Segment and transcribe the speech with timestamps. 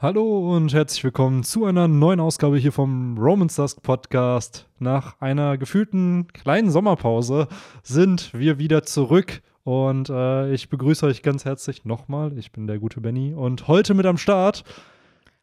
[0.00, 4.68] Hallo und herzlich willkommen zu einer neuen Ausgabe hier vom Romans Dusk Podcast.
[4.78, 7.48] Nach einer gefühlten kleinen Sommerpause
[7.82, 12.38] sind wir wieder zurück und äh, ich begrüße euch ganz herzlich nochmal.
[12.38, 14.62] Ich bin der gute Benny und heute mit am Start.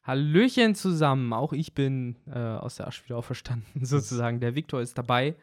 [0.03, 4.39] Hallöchen zusammen, auch ich bin äh, aus der Asche wieder auferstanden, sozusagen.
[4.39, 5.35] Der Viktor ist dabei.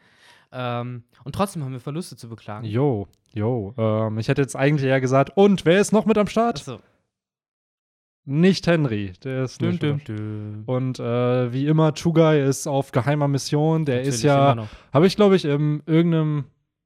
[0.51, 2.65] Ähm, und trotzdem haben wir Verluste zu beklagen.
[2.65, 3.75] Jo, jo.
[3.77, 6.61] Ähm, ich hätte jetzt eigentlich eher gesagt, und wer ist noch mit am Start?
[6.61, 6.79] Achso.
[8.25, 10.63] Nicht Henry, der ist Düm, nicht düm, düm.
[10.65, 13.83] Und äh, wie immer, Chugai ist auf geheimer Mission.
[13.85, 16.45] Der ist Natürlich immer ja, habe ich glaube ich in irgendeinem,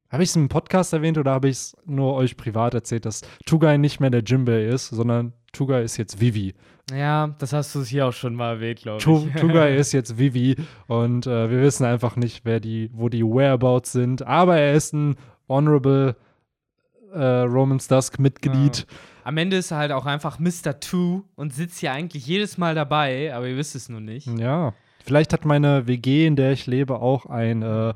[0.09, 3.21] habe ich es im Podcast erwähnt oder habe ich es nur euch privat erzählt, dass
[3.45, 6.55] Chugai nicht mehr der Jimbei ist, sondern Chugai ist jetzt Vivi.
[6.91, 9.39] Ja, das hast du hier auch schon mal erwähnt, glaube Tu- ich.
[9.39, 10.55] Chugai ist jetzt Vivi
[10.87, 14.25] und äh, wir wissen einfach nicht, wer die, wo die Whereabouts sind.
[14.25, 16.15] Aber er ist ein Honorable
[17.13, 18.87] äh, Romans Dusk Mitglied.
[19.27, 20.79] Am Ende ist er halt auch einfach Mr.
[20.79, 24.25] Two und sitzt hier eigentlich jedes Mal dabei, aber ihr wisst es nur nicht.
[24.39, 24.73] Ja.
[25.07, 27.93] Vielleicht hat meine WG, in der ich lebe, auch ein, äh,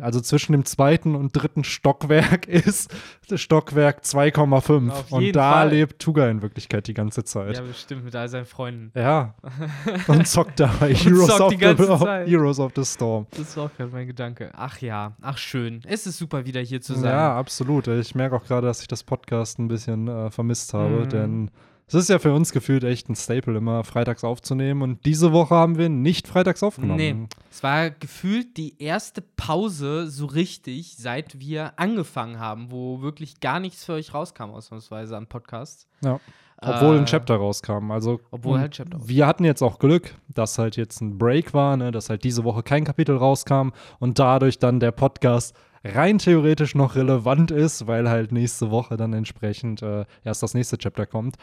[0.00, 2.92] also zwischen dem zweiten und dritten Stockwerk ist
[3.28, 4.90] das Stockwerk 2,5.
[4.90, 5.70] Auf Und da Fall.
[5.70, 7.56] lebt Tuga in Wirklichkeit die ganze Zeit.
[7.56, 8.90] Ja, bestimmt mit all seinen Freunden.
[8.98, 9.34] Ja.
[10.08, 12.06] Und zockt dabei Heroes, zockt of the.
[12.30, 13.28] Heroes of the Storm.
[13.36, 14.50] Das war auch gerade mein Gedanke.
[14.54, 15.80] Ach ja, ach schön.
[15.86, 17.12] Es ist super, wieder hier zu sein.
[17.12, 17.86] Ja, absolut.
[17.86, 21.08] Ich merke auch gerade, dass ich das Podcast ein bisschen äh, vermisst habe, Mhm.
[21.10, 21.50] denn
[21.90, 24.82] es ist ja für uns gefühlt echt ein Staple, immer freitags aufzunehmen.
[24.82, 26.96] Und diese Woche haben wir nicht freitags aufgenommen.
[26.96, 33.40] Nee, es war gefühlt die erste Pause so richtig, seit wir angefangen haben, wo wirklich
[33.40, 35.88] gar nichts für euch rauskam, ausnahmsweise an Podcasts.
[36.04, 36.20] Ja.
[36.62, 37.90] Obwohl ein Äh, Chapter rauskam.
[37.90, 41.54] Also, obwohl und halt Chapter Wir hatten jetzt auch Glück, dass halt jetzt ein Break
[41.54, 46.18] war, ne, dass halt diese Woche kein Kapitel rauskam und dadurch dann der Podcast rein
[46.18, 51.06] theoretisch noch relevant ist, weil halt nächste Woche dann entsprechend äh, erst das nächste Chapter
[51.06, 51.36] kommt.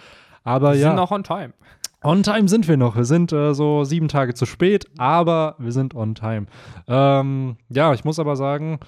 [0.48, 1.54] Aber Wir ja, sind noch on time.
[2.04, 2.96] on time sind wir noch.
[2.96, 6.46] Wir sind äh, so sieben Tage zu spät, aber wir sind on time.
[6.88, 8.80] Ähm, ja, ich muss aber sagen,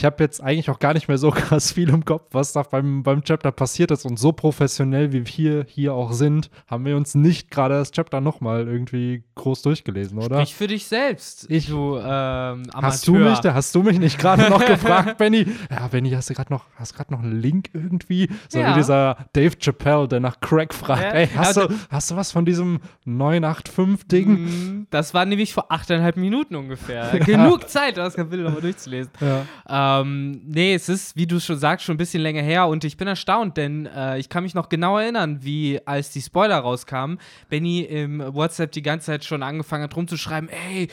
[0.00, 2.62] ich habe jetzt eigentlich auch gar nicht mehr so krass viel im Kopf, was da
[2.62, 4.06] beim, beim Chapter passiert ist.
[4.06, 8.22] Und so professionell, wie wir hier auch sind, haben wir uns nicht gerade das Chapter
[8.22, 10.36] nochmal irgendwie groß durchgelesen, oder?
[10.36, 12.62] Sprich für dich selbst, Ich- du ähm.
[12.74, 15.46] Hast du mich, da hast du mich nicht gerade noch gefragt, Benny?
[15.70, 18.30] Ja, Benny, hast du gerade noch, hast gerade noch einen Link irgendwie?
[18.48, 18.70] So Ja.
[18.70, 21.02] wie dieser Dave Chappelle, der nach Crack fragt.
[21.02, 21.10] Ja.
[21.10, 24.28] Ey, hast, Ja, du, hast du was von diesem 985-Ding?
[24.28, 27.18] Mm, Das war nämlich vor achteinhalb Minuten ungefähr.
[27.26, 29.12] Genug Zeit, das Kapitel nochmal durchzulesen.
[29.20, 29.42] Ja.
[29.68, 32.96] Ähm, nee, es ist, wie du schon sagst, schon ein bisschen länger her und ich
[32.96, 37.18] bin erstaunt, denn äh, ich kann mich noch genau erinnern, wie als die Spoiler rauskamen,
[37.48, 40.88] Benny im WhatsApp die ganze Zeit schon angefangen hat rumzuschreiben, ey,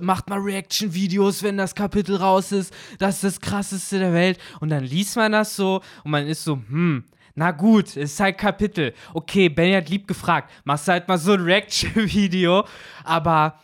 [0.00, 4.38] macht mal Reaction-Videos, wenn das Kapitel raus ist, das ist das krasseste der Welt.
[4.60, 8.20] Und dann liest man das so und man ist so, hm, na gut, es ist
[8.20, 8.92] halt Kapitel.
[9.14, 12.64] Okay, Benny hat lieb gefragt, machst halt mal so ein Reaction-Video,
[13.04, 13.58] aber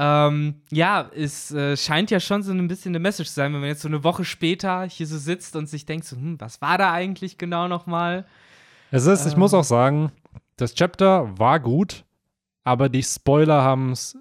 [0.00, 3.60] ähm, ja, es äh, scheint ja schon so ein bisschen eine Message zu sein, wenn
[3.60, 6.60] man jetzt so eine Woche später hier so sitzt und sich denkt, so, hm, was
[6.62, 8.24] war da eigentlich genau nochmal?
[8.92, 9.40] Es ist, ich Ähm.
[9.40, 10.12] muss auch sagen,
[10.56, 12.04] das Chapter war gut,
[12.62, 14.16] aber die Spoiler haben es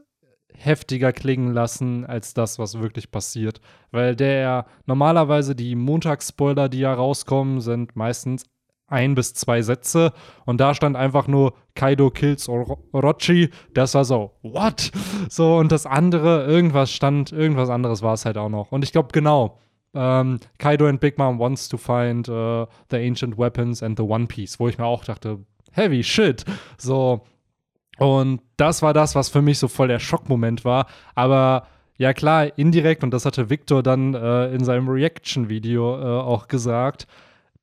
[0.55, 3.61] heftiger klingen lassen als das, was wirklich passiert.
[3.91, 8.45] Weil der normalerweise die Montagsspoiler, die ja rauskommen, sind meistens
[8.87, 10.13] ein bis zwei Sätze
[10.45, 13.49] und da stand einfach nur Kaido kills Oro- Orochi.
[13.73, 14.91] Das war so, what?
[15.29, 18.71] So, und das andere, irgendwas stand, irgendwas anderes war es halt auch noch.
[18.71, 19.59] Und ich glaube, genau,
[19.93, 24.27] ähm, Kaido and Big Mom wants to find uh, the ancient weapons and the One
[24.27, 25.39] Piece, wo ich mir auch dachte,
[25.71, 26.45] heavy shit.
[26.77, 27.21] So,
[27.97, 30.87] und das war das, was für mich so voll der Schockmoment war.
[31.15, 31.67] Aber
[31.97, 37.07] ja, klar, indirekt, und das hatte Victor dann äh, in seinem Reaction-Video äh, auch gesagt,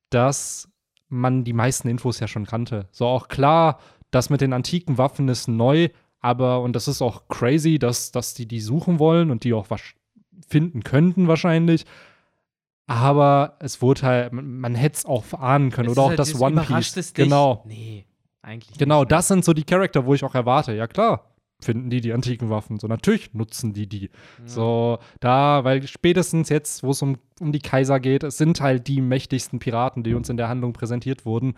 [0.09, 0.67] dass
[1.19, 2.87] man die meisten Infos ja schon kannte.
[2.91, 3.79] So auch klar,
[4.11, 5.89] das mit den antiken Waffen ist neu,
[6.19, 9.69] aber, und das ist auch crazy, dass, dass die die suchen wollen und die auch
[9.69, 9.81] was
[10.47, 11.85] finden könnten wahrscheinlich.
[12.87, 15.89] Aber es wurde halt, man, man hätte es auch ahnen können.
[15.89, 16.93] Es Oder auch halt das One Piece.
[16.93, 17.13] dich?
[17.13, 17.63] Genau.
[17.65, 18.05] Nee,
[18.41, 19.11] eigentlich Genau, nicht.
[19.11, 20.73] das sind so die Charakter, wo ich auch erwarte.
[20.73, 21.31] Ja, klar,
[21.61, 22.79] finden die die antiken Waffen.
[22.79, 24.09] So, natürlich nutzen die die.
[24.45, 28.87] So, da, weil spätestens jetzt, wo es um, um die Kaiser geht, es sind halt
[28.87, 31.55] die mächtigsten Piraten, die uns in der Handlung präsentiert wurden.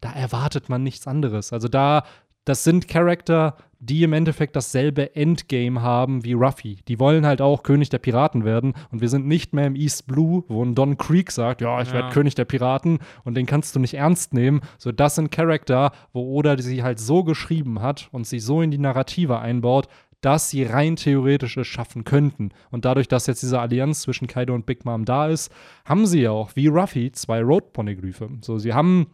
[0.00, 1.52] Da erwartet man nichts anderes.
[1.52, 2.04] Also da,
[2.44, 6.78] das sind Charakter, die im Endeffekt dasselbe Endgame haben wie Ruffy.
[6.86, 8.74] Die wollen halt auch König der Piraten werden.
[8.90, 11.88] Und wir sind nicht mehr im East Blue, wo ein Don Creek sagt, ja, ich
[11.88, 11.94] Ja.
[11.94, 14.60] werde König der Piraten und den kannst du nicht ernst nehmen.
[14.76, 18.70] So, das sind Charakter, wo Oda sie halt so geschrieben hat und sie so in
[18.70, 19.88] die Narrative einbaut,
[20.20, 22.50] dass sie rein theoretisch es schaffen könnten.
[22.70, 25.50] Und dadurch, dass jetzt diese Allianz zwischen Kaido und Big Mom da ist,
[25.86, 28.28] haben sie ja auch, wie Ruffy, zwei Road-Poneglyphe.
[28.42, 29.06] So, sie haben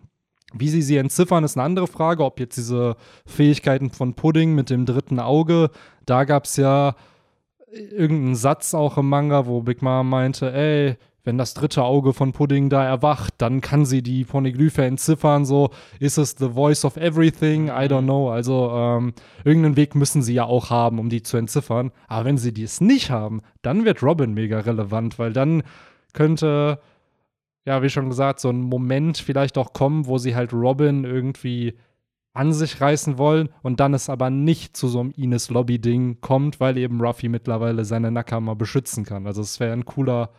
[0.54, 2.24] Wie sie sie entziffern, ist eine andere Frage.
[2.24, 2.96] Ob jetzt diese
[3.26, 5.70] Fähigkeiten von Pudding mit dem dritten Auge,
[6.06, 6.94] da gab es ja
[7.72, 10.96] irgendeinen Satz auch im Manga, wo Big Mom meinte, ey,
[11.26, 15.44] wenn das dritte Auge von Pudding da erwacht, dann kann sie die Poneglyphe entziffern.
[15.44, 17.66] So, ist es the voice of everything?
[17.66, 18.30] I don't know.
[18.30, 19.12] Also, ähm,
[19.44, 21.90] irgendeinen Weg müssen sie ja auch haben, um die zu entziffern.
[22.06, 25.64] Aber wenn sie dies nicht haben, dann wird Robin mega relevant, weil dann
[26.12, 26.78] könnte,
[27.66, 31.74] ja, wie schon gesagt, so ein Moment vielleicht auch kommen, wo sie halt Robin irgendwie
[32.32, 36.60] an sich reißen wollen und dann es aber nicht zu so einem Ines Lobby-Ding kommt,
[36.60, 39.26] weil eben Ruffy mittlerweile seine Nakama beschützen kann.
[39.26, 40.30] Also es wäre ein cooler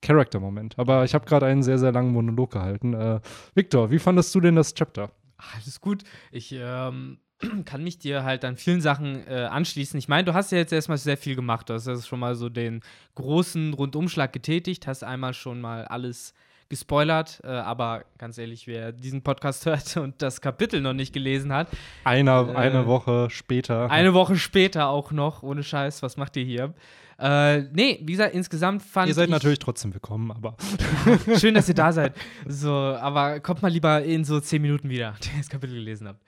[0.00, 0.78] Character-Moment.
[0.78, 2.94] Aber ich habe gerade einen sehr, sehr langen Monolog gehalten.
[2.94, 3.20] Äh,
[3.54, 5.10] Victor, wie fandest du denn das Chapter?
[5.54, 6.04] Alles gut.
[6.30, 7.18] Ich ähm,
[7.64, 9.98] kann mich dir halt an vielen Sachen äh, anschließen.
[9.98, 11.68] Ich meine, du hast ja jetzt erstmal sehr viel gemacht.
[11.68, 12.80] Du hast ja schon mal so den
[13.14, 16.34] großen Rundumschlag getätigt, hast einmal schon mal alles
[16.68, 21.52] gespoilert, äh, aber ganz ehrlich, wer diesen Podcast hört und das Kapitel noch nicht gelesen
[21.52, 21.68] hat.
[22.04, 23.90] Eine, äh, eine Woche später.
[23.90, 26.72] Eine Woche später auch noch, ohne Scheiß, was macht ihr hier?
[27.18, 29.10] Äh, nee, wie gesagt, insgesamt fand ich.
[29.10, 30.56] Ihr seid ich, natürlich trotzdem willkommen, aber.
[31.38, 32.14] Schön, dass ihr da seid.
[32.46, 36.08] So, aber kommt mal lieber in so zehn Minuten wieder, wenn ihr das Kapitel gelesen
[36.08, 36.20] habt.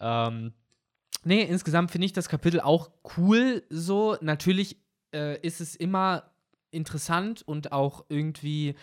[0.00, 0.52] Ähm,
[1.24, 3.62] nee, insgesamt finde ich das Kapitel auch cool.
[3.70, 4.76] So, natürlich
[5.14, 6.30] äh, ist es immer
[6.70, 8.74] interessant und auch irgendwie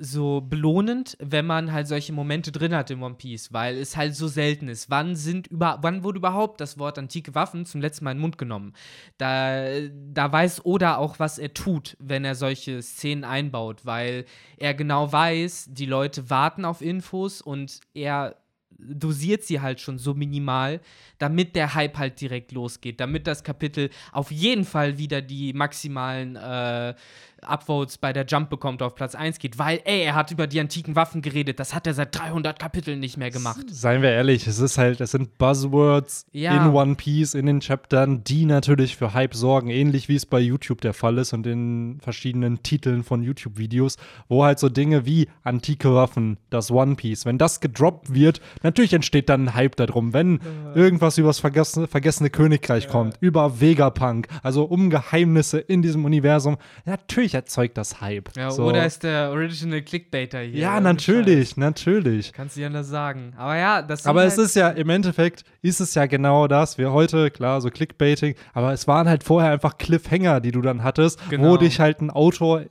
[0.00, 4.14] so belohnend, wenn man halt solche Momente drin hat in One Piece, weil es halt
[4.14, 4.90] so selten ist.
[4.90, 8.22] Wann sind über, wann wurde überhaupt das Wort antike Waffen zum letzten Mal in den
[8.22, 8.74] Mund genommen?
[9.18, 9.80] Da,
[10.12, 14.24] da weiß Oda auch, was er tut, wenn er solche Szenen einbaut, weil
[14.56, 18.36] er genau weiß, die Leute warten auf Infos und er
[18.78, 20.80] dosiert sie halt schon so minimal,
[21.18, 26.36] damit der Hype halt direkt losgeht, damit das Kapitel auf jeden Fall wieder die maximalen
[26.36, 26.94] äh,
[27.42, 30.60] Upvotes bei der Jump bekommt, auf Platz 1 geht, weil, ey, er hat über die
[30.60, 31.60] antiken Waffen geredet.
[31.60, 33.64] Das hat er seit 300 Kapiteln nicht mehr gemacht.
[33.70, 36.66] Seien wir ehrlich, es ist halt, es sind Buzzwords ja.
[36.66, 40.40] in One Piece, in den Chaptern, die natürlich für Hype sorgen, ähnlich wie es bei
[40.40, 43.96] YouTube der Fall ist und in verschiedenen Titeln von YouTube-Videos,
[44.28, 48.92] wo halt so Dinge wie antike Waffen, das One Piece, wenn das gedroppt wird, natürlich
[48.92, 50.12] entsteht dann ein Hype darum.
[50.12, 50.40] Wenn äh.
[50.78, 52.90] irgendwas übers vergessene, vergessene Königreich ja.
[52.90, 58.30] kommt, über Vegapunk, also um Geheimnisse in diesem Universum, natürlich natürlich erzeugt das Hype.
[58.36, 58.64] Ja, so.
[58.64, 60.58] oder ist der Original Clickbaiter hier.
[60.58, 62.32] Ja, natürlich, natürlich.
[62.32, 63.32] Kannst du ja anders sagen.
[63.36, 66.78] Aber ja, das Aber halt es ist ja, im Endeffekt ist es ja genau das.
[66.78, 70.82] Wir heute, klar, so Clickbaiting, aber es waren halt vorher einfach Cliffhanger, die du dann
[70.82, 71.50] hattest, genau.
[71.50, 72.62] wo dich halt ein Autor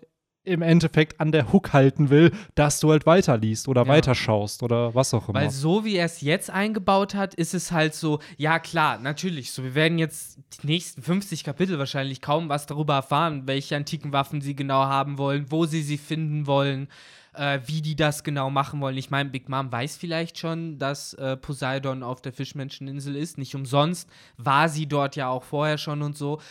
[0.48, 3.88] im Endeffekt an der Hook halten will, dass du halt weiterliest oder ja.
[3.88, 5.42] weiterschaust oder was auch immer.
[5.42, 9.52] Weil so wie er es jetzt eingebaut hat, ist es halt so, ja klar, natürlich,
[9.52, 14.14] so wir werden jetzt die nächsten 50 Kapitel wahrscheinlich kaum was darüber erfahren, welche antiken
[14.14, 16.88] Waffen sie genau haben wollen, wo sie sie finden wollen.
[17.34, 18.98] Äh, wie die das genau machen wollen.
[18.98, 23.38] Ich meine, Big Mom weiß vielleicht schon, dass äh, Poseidon auf der Fischmenscheninsel ist.
[23.38, 26.42] Nicht umsonst war sie dort ja auch vorher schon und so.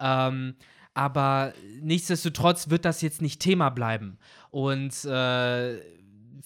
[0.00, 0.56] Ähm,
[0.94, 4.18] aber nichtsdestotrotz wird das jetzt nicht Thema bleiben.
[4.50, 5.78] Und äh,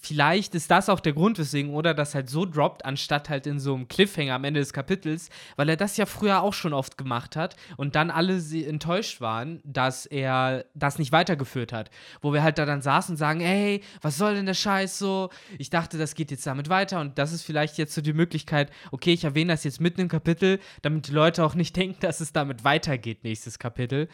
[0.00, 3.58] vielleicht ist das auch der Grund, weswegen oder das halt so droppt, anstatt halt in
[3.58, 6.98] so einem Cliffhanger am Ende des Kapitels, weil er das ja früher auch schon oft
[6.98, 11.90] gemacht hat und dann alle enttäuscht waren, dass er das nicht weitergeführt hat.
[12.20, 15.31] Wo wir halt da dann saßen und sagen, ey, was soll denn der Scheiß so?
[15.58, 18.70] Ich dachte, das geht jetzt damit weiter und das ist vielleicht jetzt so die Möglichkeit,
[18.90, 22.20] okay, ich erwähne das jetzt mitten im Kapitel, damit die Leute auch nicht denken, dass
[22.20, 24.08] es damit weitergeht, nächstes Kapitel.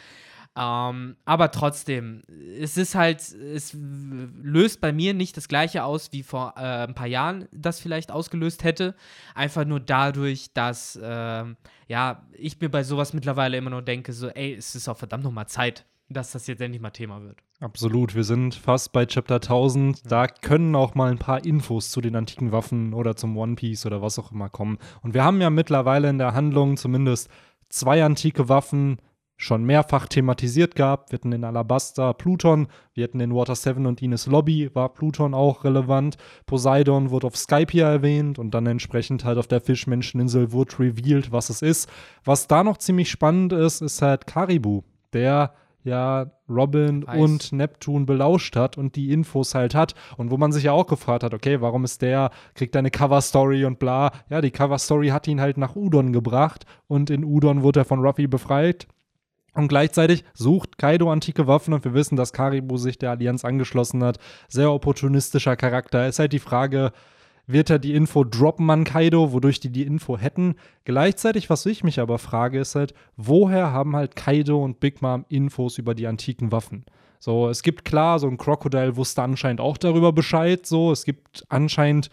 [0.54, 2.22] Ähm, aber trotzdem,
[2.60, 6.94] es ist halt, es löst bei mir nicht das gleiche aus, wie vor äh, ein
[6.94, 8.94] paar Jahren das vielleicht ausgelöst hätte.
[9.34, 11.44] Einfach nur dadurch, dass äh,
[11.88, 15.24] ja, ich mir bei sowas mittlerweile immer nur denke, so, ey, es ist auch verdammt
[15.24, 17.38] nochmal Zeit, dass das jetzt endlich mal Thema wird.
[17.60, 20.10] Absolut, wir sind fast bei Chapter 1000.
[20.10, 23.86] Da können auch mal ein paar Infos zu den antiken Waffen oder zum One Piece
[23.86, 24.78] oder was auch immer kommen.
[25.00, 27.30] Und wir haben ja mittlerweile in der Handlung zumindest
[27.68, 28.98] zwei antike Waffen
[29.42, 31.10] schon mehrfach thematisiert gehabt.
[31.10, 35.34] Wir hatten in Alabasta Pluton, wir hatten in Water 7 und Ines Lobby war Pluton
[35.34, 36.16] auch relevant.
[36.46, 41.32] Poseidon wurde auf Skype hier erwähnt und dann entsprechend halt auf der Fischmenscheninsel wurde revealed,
[41.32, 41.90] was es ist.
[42.24, 44.82] Was da noch ziemlich spannend ist, ist halt Karibu,
[45.12, 47.20] der ja Robin Eis.
[47.20, 50.86] und Neptun belauscht hat und die Infos halt hat und wo man sich ja auch
[50.86, 54.12] gefragt hat, okay, warum ist der, kriegt er eine Cover-Story und bla.
[54.30, 57.98] Ja, die Cover-Story hat ihn halt nach Udon gebracht und in Udon wurde er von
[57.98, 58.86] Ruffy befreit
[59.54, 64.02] und gleichzeitig sucht Kaido antike Waffen und wir wissen, dass Karibu sich der Allianz angeschlossen
[64.02, 64.18] hat.
[64.48, 66.08] Sehr opportunistischer Charakter.
[66.08, 66.92] Ist halt die Frage,
[67.46, 70.54] wird er die Info droppen an Kaido, wodurch die die Info hätten?
[70.84, 75.24] Gleichzeitig, was ich mich aber frage, ist halt, woher haben halt Kaido und Big Mom
[75.28, 76.84] Infos über die antiken Waffen?
[77.18, 81.44] So, es gibt klar, so ein Crocodile wusste anscheinend auch darüber Bescheid, so, es gibt
[81.48, 82.10] anscheinend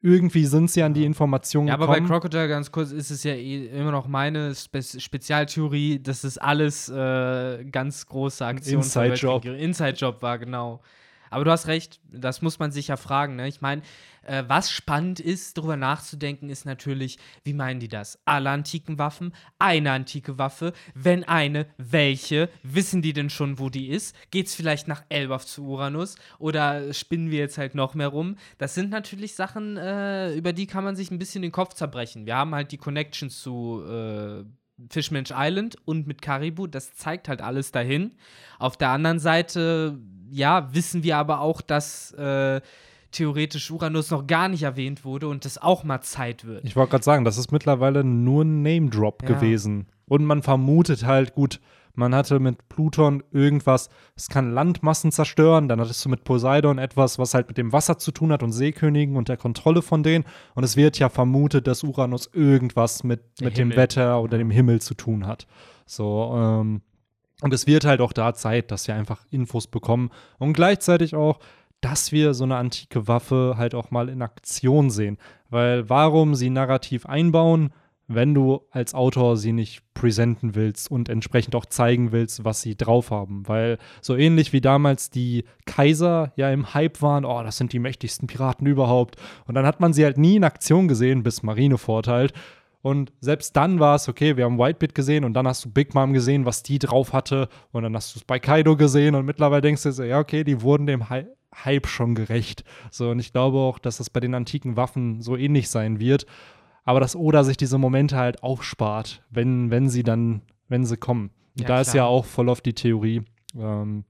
[0.00, 2.08] irgendwie sind sie an die Informationen Ja, aber bei gekommen.
[2.08, 6.88] Crocodile ganz kurz ist es ja eh immer noch meine Spe Spezialtheorie, dass es alles
[6.88, 9.44] äh, ganz große Aktionen Inside-Job.
[9.44, 10.80] Inside-Job war, genau.
[11.30, 13.36] Aber du hast recht, das muss man sich ja fragen.
[13.36, 13.48] Ne?
[13.48, 13.82] Ich meine,
[14.22, 18.18] äh, was spannend ist, darüber nachzudenken, ist natürlich, wie meinen die das?
[18.24, 22.48] Alle antiken Waffen, eine antike Waffe, wenn eine, welche?
[22.62, 24.14] Wissen die denn schon, wo die ist?
[24.30, 26.16] Geht es vielleicht nach Elbaf zu Uranus?
[26.38, 28.36] Oder spinnen wir jetzt halt noch mehr rum?
[28.58, 32.26] Das sind natürlich Sachen, äh, über die kann man sich ein bisschen den Kopf zerbrechen.
[32.26, 34.44] Wir haben halt die Connections zu äh,
[34.90, 38.14] Fishman's Island und mit Caribou, das zeigt halt alles dahin.
[38.58, 39.98] Auf der anderen Seite,
[40.30, 42.60] ja, wissen wir aber auch, dass äh,
[43.10, 46.64] theoretisch Uranus noch gar nicht erwähnt wurde und das auch mal Zeit wird.
[46.64, 49.34] Ich wollte gerade sagen, das ist mittlerweile nur ein Name-Drop Ja.
[49.34, 49.86] gewesen.
[50.06, 51.60] Und man vermutet halt, gut,
[51.94, 57.18] man hatte mit Pluton irgendwas, es kann Landmassen zerstören, dann hattest du mit Poseidon etwas,
[57.18, 60.24] was halt mit dem Wasser zu tun hat und Seekönigen und der Kontrolle von denen.
[60.54, 63.74] Und es wird ja vermutet, dass Uranus irgendwas mit, Der mit dem.
[63.74, 65.46] Wetter oder dem Himmel zu tun hat.
[65.86, 66.82] So, ähm,
[67.42, 71.38] und es wird halt auch da Zeit, dass wir einfach Infos bekommen und gleichzeitig auch,
[71.80, 75.16] dass wir so eine antike Waffe halt auch mal in Aktion sehen.
[75.48, 77.72] Weil warum sie narrativ einbauen,
[78.08, 82.74] wenn du als Autor sie nicht präsenten willst und entsprechend auch zeigen willst, was sie
[82.74, 83.46] drauf haben.
[83.46, 87.78] Weil so ähnlich wie damals die Kaiser ja im Hype waren, oh, das sind die
[87.78, 89.16] mächtigsten Piraten überhaupt.
[89.46, 92.32] Und dann hat man sie halt nie in Aktion gesehen, bis Marineford halt.
[92.80, 95.94] Und selbst dann war es, okay, wir haben Whitebit gesehen und dann hast du Big
[95.94, 97.48] Mom gesehen, was die drauf hatte.
[97.72, 100.44] Und dann hast du es bei Kaido gesehen und mittlerweile denkst du so, ja, okay,
[100.44, 101.26] die wurden dem Hy
[101.64, 102.62] Hype schon gerecht.
[102.90, 106.26] So, und ich glaube auch, dass das bei den antiken Waffen so ähnlich sein wird.
[106.84, 111.30] Aber dass Oda sich diese Momente halt aufspart, wenn, wenn sie dann, wenn sie kommen.
[111.56, 112.04] Und Ja, da ist klar.
[112.04, 113.22] ja auch voll auf die Theorie,
[113.58, 114.04] ähm,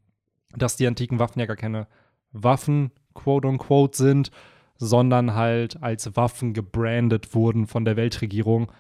[0.57, 1.87] dass die antiken Waffen ja gar keine
[2.33, 4.31] Waffen, quote unquote, sind,
[4.79, 8.73] sondern halt als Waffen gebrandet wurden von der Weltregierung,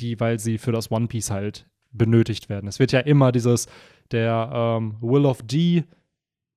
[0.00, 2.68] die, weil sie für das One Piece halt benötigt werden.
[2.68, 3.68] Es wird ja immer dieses,
[4.10, 5.84] der ähm, Will of D,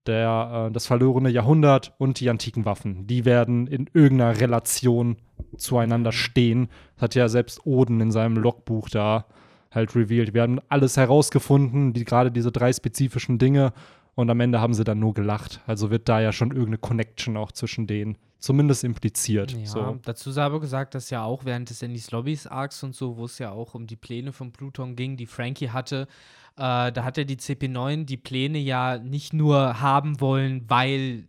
[0.05, 5.17] der, äh, das verlorene Jahrhundert und die antiken Waffen, die werden in irgendeiner Relation
[5.57, 6.69] zueinander stehen.
[6.95, 9.25] Das hat ja selbst Oden in seinem Logbuch da
[9.71, 10.33] halt revealed.
[10.33, 13.73] Wir haben alles herausgefunden, die, gerade diese drei spezifischen Dinge
[14.15, 15.61] und am Ende haben sie dann nur gelacht.
[15.67, 19.51] Also wird da ja schon irgendeine Connection auch zwischen denen zumindest impliziert.
[19.51, 19.99] Ja, So.
[20.03, 23.25] dazu sei aber gesagt, dass ja auch während des Andys Lobbys Arcs und so, wo
[23.25, 26.07] es ja auch um die Pläne von Pluton ging, die Frankie hatte,
[26.55, 31.25] äh, da hat ja die CP9 die Pläne ja nicht nur haben wollen, weil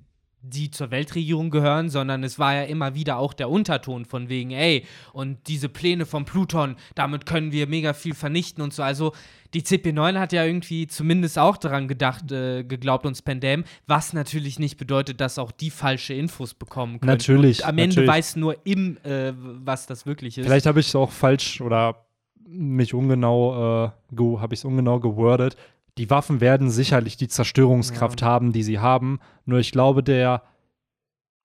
[0.48, 4.50] die zur Weltregierung gehören, sondern es war ja immer wieder auch der Unterton von wegen,
[4.50, 8.82] ey, und diese Pläne von Pluton, damit können wir mega viel vernichten und so.
[8.82, 9.12] Also
[9.54, 14.58] die CP9 hat ja irgendwie zumindest auch daran gedacht, äh, geglaubt und Spendam, was natürlich
[14.58, 17.12] nicht bedeutet, dass auch die falsche Infos bekommen können.
[17.12, 18.08] Natürlich, Und am Ende natürlich.
[18.08, 20.46] weiß nur im, äh, was das wirklich ist.
[20.46, 22.06] Vielleicht habe ich es auch falsch oder
[22.48, 25.56] mich ungenau, äh, habe ich es ungenau gewordet.
[25.98, 29.18] Die Waffen werden sicherlich die Zerstörungskraft haben, die sie haben.
[29.44, 30.42] Nur ich glaube, der,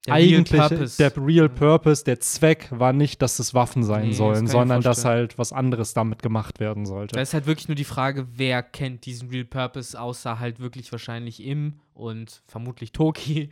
[0.05, 4.17] Der eigentliche, der Real Purpose, der Zweck war nicht, dass es Waffen sein Nee, das
[4.17, 7.15] sollen, ich sondern dass halt was anderes damit gemacht werden sollte.
[7.15, 10.91] Da ist halt wirklich nur die Frage, wer kennt diesen Real Purpose, außer halt wirklich
[10.91, 13.51] wahrscheinlich Im und vermutlich Toki,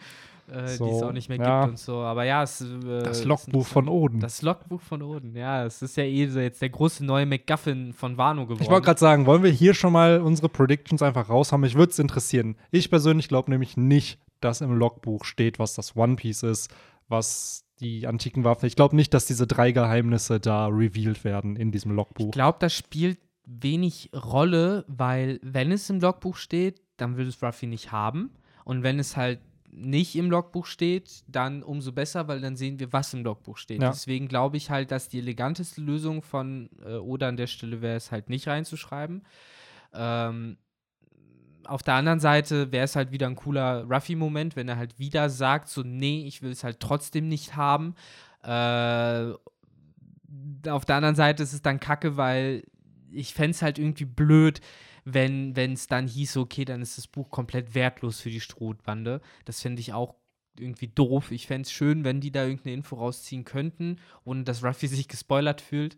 [0.51, 1.61] äh, die es So, auch nicht mehr ja.
[1.61, 1.97] gibt und so.
[1.97, 4.19] Aber ja, es, äh, das Logbuch von Oden.
[4.19, 7.93] Das Logbuch von Oden, ja, es ist ja eh so jetzt der große neue MacGuffin
[7.93, 8.63] von Wano geworden.
[8.63, 11.61] Ich wollte gerade sagen, wollen wir hier schon mal unsere Predictions einfach raushaben?
[11.61, 12.55] Mich würde es interessieren.
[12.71, 16.73] Ich persönlich glaube nämlich nicht, dass im Logbuch steht, was das One Piece ist,
[17.07, 18.65] was die antiken Waffen.
[18.65, 22.31] Ich glaube nicht, dass diese drei Geheimnisse da revealed werden in diesem Ich Logbuch.
[22.31, 27.67] glaube, das spielt wenig Rolle, weil wenn es im Logbuch steht, dann will es Ruffy
[27.67, 28.31] nicht haben.
[28.63, 29.39] Und wenn es halt
[29.79, 33.81] nicht im Logbuch steht, dann umso besser, weil dann sehen wir, was im Logbuch steht.
[33.81, 33.89] Ja.
[33.89, 37.95] Deswegen glaube ich halt, dass die eleganteste Lösung von äh, Oda an der Stelle wäre
[37.95, 39.23] es halt nicht reinzuschreiben.
[39.93, 40.57] Ähm,
[41.63, 45.29] auf der anderen Seite wäre es halt wieder ein cooler Ruffy-Moment, wenn er halt wieder
[45.29, 47.95] sagt, so, nee, ich will es halt trotzdem nicht haben.
[48.43, 49.33] Äh,
[50.67, 52.63] auf der anderen Seite ist es dann kacke, weil
[53.11, 54.61] ich fände es halt irgendwie blöd,
[55.13, 59.21] wenn es dann hieß, okay, dann ist das Buch komplett wertlos für die Strohbande.
[59.45, 60.15] Das fände ich auch
[60.57, 61.31] irgendwie doof.
[61.31, 65.07] Ich fände es schön, wenn die da irgendeine Info rausziehen könnten, ohne dass Ruffy sich
[65.07, 65.97] gespoilert fühlt.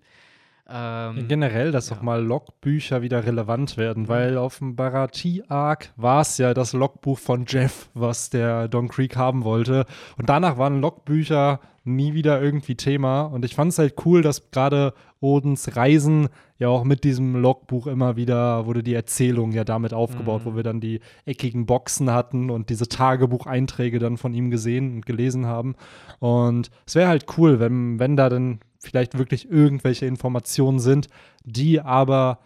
[0.70, 1.98] Ähm, Generell, dass ja.
[1.98, 7.20] auch mal Logbücher wieder relevant werden, weil auf dem Barati-Arc war es ja das Logbuch
[7.20, 9.86] von Jeff, was der Don Creek haben wollte.
[10.18, 13.24] Und danach waren Logbücher nie wieder irgendwie Thema.
[13.24, 17.88] Und ich fand es halt cool, dass gerade Odens Reisen ja auch mit diesem Logbuch
[17.88, 20.46] immer wieder wurde die Erzählung ja damit aufgebaut, Mhm.
[20.46, 25.06] wo wir dann die eckigen Boxen hatten und diese Tagebucheinträge dann von ihm gesehen und
[25.08, 25.76] gelesen haben.
[26.20, 31.08] Und es wäre halt cool, wenn, wenn da dann vielleicht wirklich irgendwelche Informationen sind,
[31.44, 32.40] die aber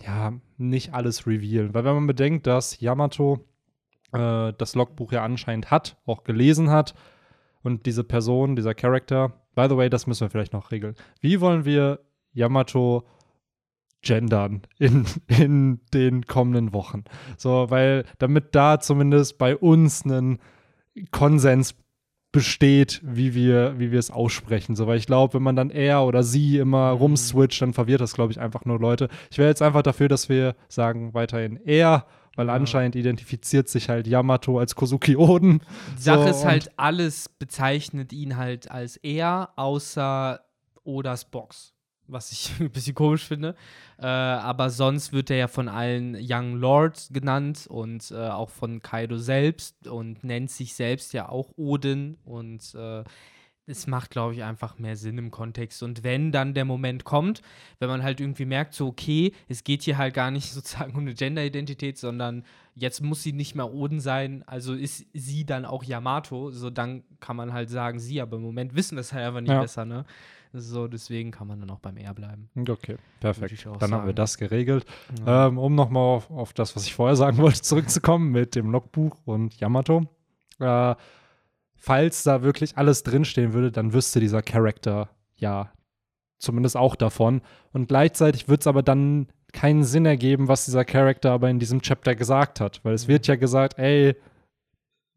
[0.00, 1.74] ja nicht alles revealen.
[1.74, 3.44] Weil wenn man bedenkt, dass Yamato
[4.12, 6.94] äh, das Logbuch ja anscheinend hat, auch gelesen hat
[7.62, 10.94] und diese Person, dieser Charakter, by the way, das müssen wir vielleicht noch regeln.
[11.20, 12.00] Wie wollen wir
[12.32, 13.06] Yamato
[14.02, 17.04] gendern in, in den kommenden Wochen?
[17.36, 20.38] So, weil damit da zumindest bei uns ein
[21.10, 21.74] Konsens
[22.32, 24.76] besteht, wie wir, wie wir es aussprechen.
[24.76, 26.98] So, weil ich glaube, wenn man dann er oder sie immer Mhm.
[27.00, 29.08] rumswitcht, dann verwirrt das, glaube ich, einfach nur Leute.
[29.30, 32.04] Ich wäre jetzt einfach dafür, dass wir sagen weiterhin er,
[32.36, 32.52] weil Ja.
[32.52, 35.60] anscheinend identifiziert sich halt Yamato als Kozuki Oden.
[35.96, 40.40] Die Sache So, ist halt, alles bezeichnet ihn halt als er, außer
[40.84, 41.72] Odas Box.
[42.08, 43.54] Was ich ein bisschen komisch finde.
[43.98, 48.80] Äh, aber sonst wird er ja von allen Young Lords genannt und äh, auch von
[48.82, 52.16] Kaido selbst und nennt sich selbst ja auch Odin.
[52.24, 53.04] Und äh,
[53.66, 55.82] es macht, glaube ich, einfach mehr Sinn im Kontext.
[55.82, 57.42] Und wenn dann der Moment kommt,
[57.78, 61.00] wenn man halt irgendwie merkt, so, okay, es geht hier halt gar nicht sozusagen um
[61.00, 65.84] eine Gender-Identität, sondern jetzt muss sie nicht mehr Oden sein, also ist sie dann auch
[65.84, 69.26] Yamato, so dann kann man halt sagen, sie, aber im Moment wissen wir es halt
[69.26, 69.60] einfach nicht Ja.
[69.60, 70.04] besser, ne?
[70.52, 72.50] So, deswegen kann man dann auch beim R bleiben.
[72.56, 73.64] Okay, perfekt.
[73.64, 74.14] Dann haben wir sagen.
[74.14, 74.86] das geregelt.
[75.24, 75.46] Ja.
[75.46, 79.16] Ähm, um nochmal auf, auf das, was ich vorher sagen wollte, zurückzukommen mit dem Logbuch
[79.24, 80.04] und Yamato.
[80.58, 80.94] Äh,
[81.76, 85.70] falls da wirklich alles drinstehen würde, dann wüsste dieser Charakter ja
[86.38, 87.42] zumindest auch davon.
[87.72, 91.80] Und gleichzeitig wird es aber dann keinen Sinn ergeben, was dieser Charakter aber in diesem
[91.80, 92.80] Chapter gesagt hat.
[92.84, 94.14] Weil es wird ja gesagt, ey,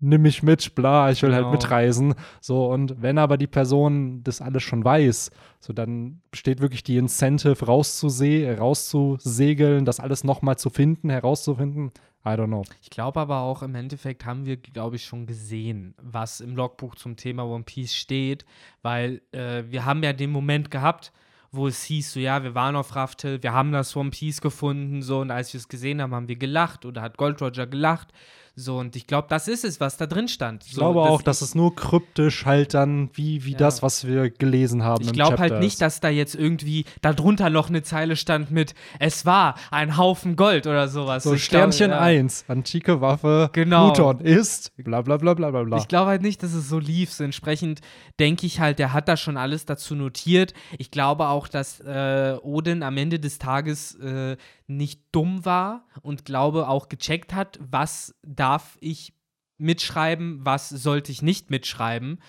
[0.02, 1.44] nimm mich mit, bla, ich will Genau.
[1.44, 2.16] halt mitreisen.
[2.42, 6.98] So, und wenn aber die Person das alles schon weiß, so dann besteht wirklich die
[6.98, 11.92] Incentive, rauszuse rauszusegeln, das alles nochmal zu finden, herauszufinden.
[12.24, 12.64] I don't know.
[12.82, 16.94] Ich glaube aber auch im Endeffekt haben wir, glaube ich, schon gesehen, was im Logbuch
[16.96, 18.46] zum Thema One Piece steht,
[18.84, 21.12] weil äh, wir haben ja den Moment gehabt,
[21.52, 25.02] wo es hieß, so ja, wir waren auf Raftel, wir haben das One Piece gefunden,
[25.02, 28.10] so und als wir es gesehen haben, haben wir gelacht oder hat Gold Roger gelacht,
[28.56, 30.66] so und ich glaube, das ist es, was da drin stand.
[30.66, 33.58] Ich glaube auch, dass es nur kryptisch halt dann, wie, wie Ja.
[33.58, 35.04] das, was wir gelesen haben.
[35.06, 39.26] Ich glaube halt nicht, dass da jetzt irgendwie darunter noch eine Zeile stand mit Es
[39.26, 41.24] war ein Haufen Gold oder sowas.
[41.24, 42.00] So Ich glaub, Sternchen ja.
[42.00, 43.94] 1, antike Waffe, Genau.
[43.94, 45.78] Pluton ist, bla bla bla bla bla.
[45.78, 47.12] Ich glaube halt nicht, dass es so lief.
[47.14, 47.80] So entsprechend
[48.20, 50.54] denke ich halt, der hat da schon alles dazu notiert.
[50.78, 54.36] Ich glaube auch, dass äh, Odin am Ende des Tages äh,
[54.78, 59.14] nicht dumm war und glaube auch gecheckt hat, was darf ich
[59.58, 62.20] mitschreiben, was sollte ich nicht mitschreiben.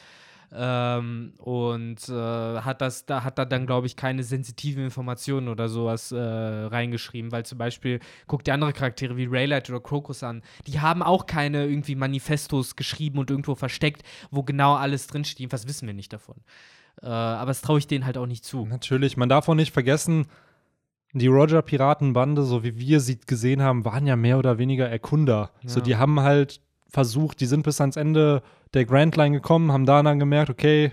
[0.55, 5.71] Ähm, und äh, hat das, da hat er dann, glaube ich, keine sensitiven Informationen oder
[5.71, 10.43] sowas äh, reingeschrieben, weil zum Beispiel, guckt die andere Charaktere wie Raylight oder Crocus an,
[10.67, 15.53] die haben auch keine irgendwie Manifestos geschrieben und irgendwo versteckt, wo genau alles drinsteht.
[15.53, 16.37] Was wissen wir nicht davon.
[17.01, 18.67] Äh, aber das traue ich denen halt auch nicht zu.
[18.67, 20.27] Natürlich, man darf auch nicht vergessen,
[21.13, 25.51] die Roger-Piratenbande, so wie wir sie gesehen haben, waren ja mehr oder weniger Erkunder.
[25.67, 25.85] So, Ja.
[25.85, 28.43] die haben halt versucht, die sind bis ans Ende
[28.75, 30.93] der Grand Line gekommen, haben da dann gemerkt, okay,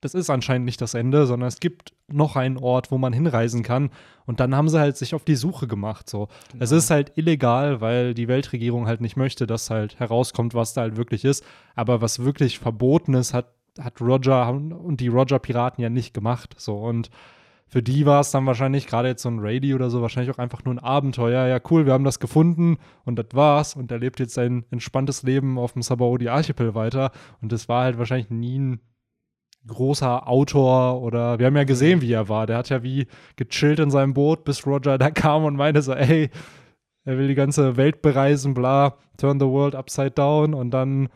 [0.00, 3.62] das ist anscheinend nicht das Ende, sondern es gibt noch einen Ort, wo man hinreisen
[3.64, 3.90] kann.
[4.26, 6.08] Und dann haben sie halt sich auf die Suche gemacht.
[6.08, 6.28] So.
[6.58, 6.78] Es Genau.
[6.78, 10.96] ist halt illegal, weil die Weltregierung halt nicht möchte, dass halt herauskommt, was da halt
[10.96, 11.44] wirklich ist.
[11.74, 13.46] Aber was wirklich verboten ist, hat,
[13.80, 16.54] hat Roger und die Roger-Piraten ja nicht gemacht.
[16.58, 16.76] So.
[16.78, 17.10] Und
[17.68, 20.38] für die war es dann wahrscheinlich, gerade jetzt so ein Rady oder so, wahrscheinlich auch
[20.38, 21.46] einfach nur ein Abenteuer.
[21.48, 23.74] Ja, cool, wir haben das gefunden und das war's.
[23.74, 27.10] Und er lebt jetzt sein entspanntes Leben auf dem Sabaody-Archipel weiter.
[27.40, 28.80] Und das war halt wahrscheinlich nie ein
[29.66, 32.46] großer Autor oder wir haben ja gesehen, wie er war.
[32.46, 35.92] Der hat ja wie gechillt in seinem Boot, bis Roger da kam und meinte so,
[35.92, 36.30] ey,
[37.04, 41.08] er will die ganze Welt bereisen, bla, turn the world upside down und dann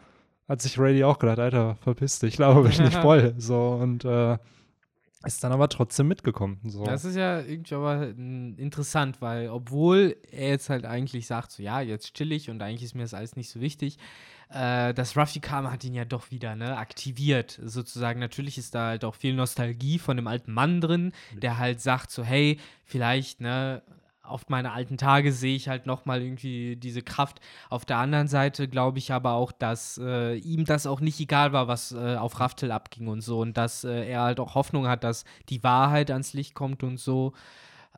[0.49, 3.35] hat sich Rady auch gedacht, Alter, verpiss dich, glaube ich nicht voll.
[3.39, 4.37] So und äh,
[5.25, 6.61] ist dann aber trotzdem mitgekommen.
[6.65, 6.85] So.
[6.85, 11.63] Das ist ja irgendwie aber mm, interessant, weil obwohl er jetzt halt eigentlich sagt, so
[11.63, 13.99] ja, jetzt chill ich und eigentlich ist mir das alles nicht so wichtig,
[14.49, 17.61] äh, das Ruffy kam hat ihn ja doch wieder ne, aktiviert.
[17.63, 21.81] Sozusagen, natürlich ist da halt auch viel Nostalgie von dem alten Mann drin, der halt
[21.81, 23.83] sagt so, hey, vielleicht, ne,
[24.23, 27.41] auf meine alten Tage sehe ich halt noch mal irgendwie diese Kraft.
[27.69, 31.53] Auf der anderen Seite glaube ich aber auch, dass äh, ihm das auch nicht egal
[31.53, 34.87] war, was äh, auf Raftel abging und so und dass äh, er halt auch Hoffnung
[34.87, 37.33] hat, dass die Wahrheit ans Licht kommt und so.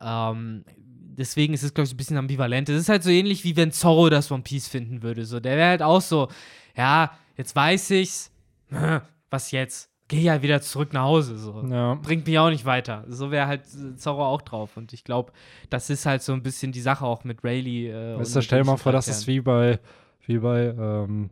[0.01, 2.69] Ähm, deswegen ist es, glaube ich, ein bisschen ambivalent.
[2.69, 5.25] Es ist halt so ähnlich, wie wenn Zorro das One Piece finden würde.
[5.25, 6.29] So, der wäre halt auch so,
[6.75, 8.31] ja, jetzt weiß ich's,
[9.29, 9.92] was jetzt?
[10.13, 11.39] Geh ja wieder zurück nach Hause.
[11.39, 11.65] So.
[11.67, 11.95] Ja.
[11.95, 13.03] Bringt mich auch nicht weiter.
[13.07, 13.63] So wäre halt
[13.97, 14.77] Zorro auch drauf.
[14.77, 15.31] Und ich glaube,
[15.71, 17.89] das ist halt so ein bisschen die Sache auch mit Rayleigh.
[17.89, 19.79] Äh, du, stell dir mal vor, das ist wie bei,
[20.27, 21.31] wie bei ähm,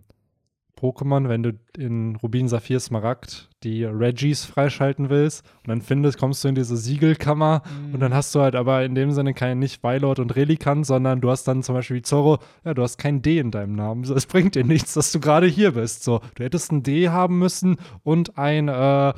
[0.82, 6.44] Pokémon, wenn du in Rubin, Saphir, Smaragd die Regis freischalten willst und dann findest, kommst
[6.44, 7.94] du in diese Siegelkammer Mhm.
[7.94, 11.22] und dann hast du halt aber in dem Sinne kein nicht Weilord und Relikant, sondern
[11.22, 14.04] du hast dann zum Beispiel wie Zorro, ja, du hast kein D in deinem Namen.
[14.12, 16.04] Es bringt dir nichts, dass du gerade hier bist.
[16.04, 19.14] So, du hättest ein D haben müssen und ein, äh,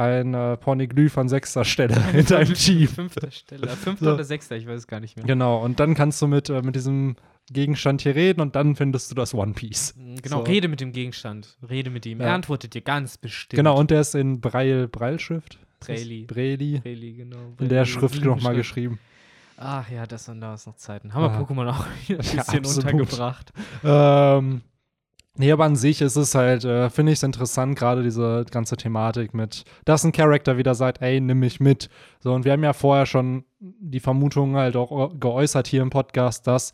[0.00, 2.88] ein äh, Pornoglyph an sechster Stelle in deinem Team.
[2.88, 3.68] Fünfter Stelle.
[3.68, 4.14] Fünfter So.
[4.14, 5.26] oder sechster, ich weiß es gar nicht mehr.
[5.26, 7.16] Genau, und dann kannst du mit, äh, mit diesem
[7.52, 9.94] Gegenstand hier reden und dann findest du das One Piece.
[10.22, 10.42] Genau, So.
[10.44, 11.56] rede mit dem Gegenstand.
[11.68, 12.20] Rede mit ihm.
[12.20, 12.26] Ja.
[12.28, 13.56] Er antwortet dir ganz bestimmt.
[13.58, 15.58] Genau, und der ist in Braille, Braille-Schrift.
[15.80, 16.26] Braille.
[16.26, 16.82] Braille.
[16.84, 17.38] Reli, genau.
[17.58, 18.98] In der Schrift nochmal geschrieben.
[19.56, 21.12] Ach ja, das und da ist noch Zeiten.
[21.12, 21.40] Haben wir Ah.
[21.42, 22.84] Pokémon auch wieder ein Ja, bisschen absolut.
[22.92, 23.52] untergebracht.
[23.84, 24.62] Ähm,
[25.36, 28.76] nee, aber an sich ist es halt, äh, finde ich es interessant, gerade diese ganze
[28.76, 31.88] Thematik mit, dass ein Charakter wieder sagt, ey, nimm mich mit.
[32.20, 36.46] So, und wir haben ja vorher schon die Vermutung halt auch geäußert hier im Podcast,
[36.46, 36.72] dass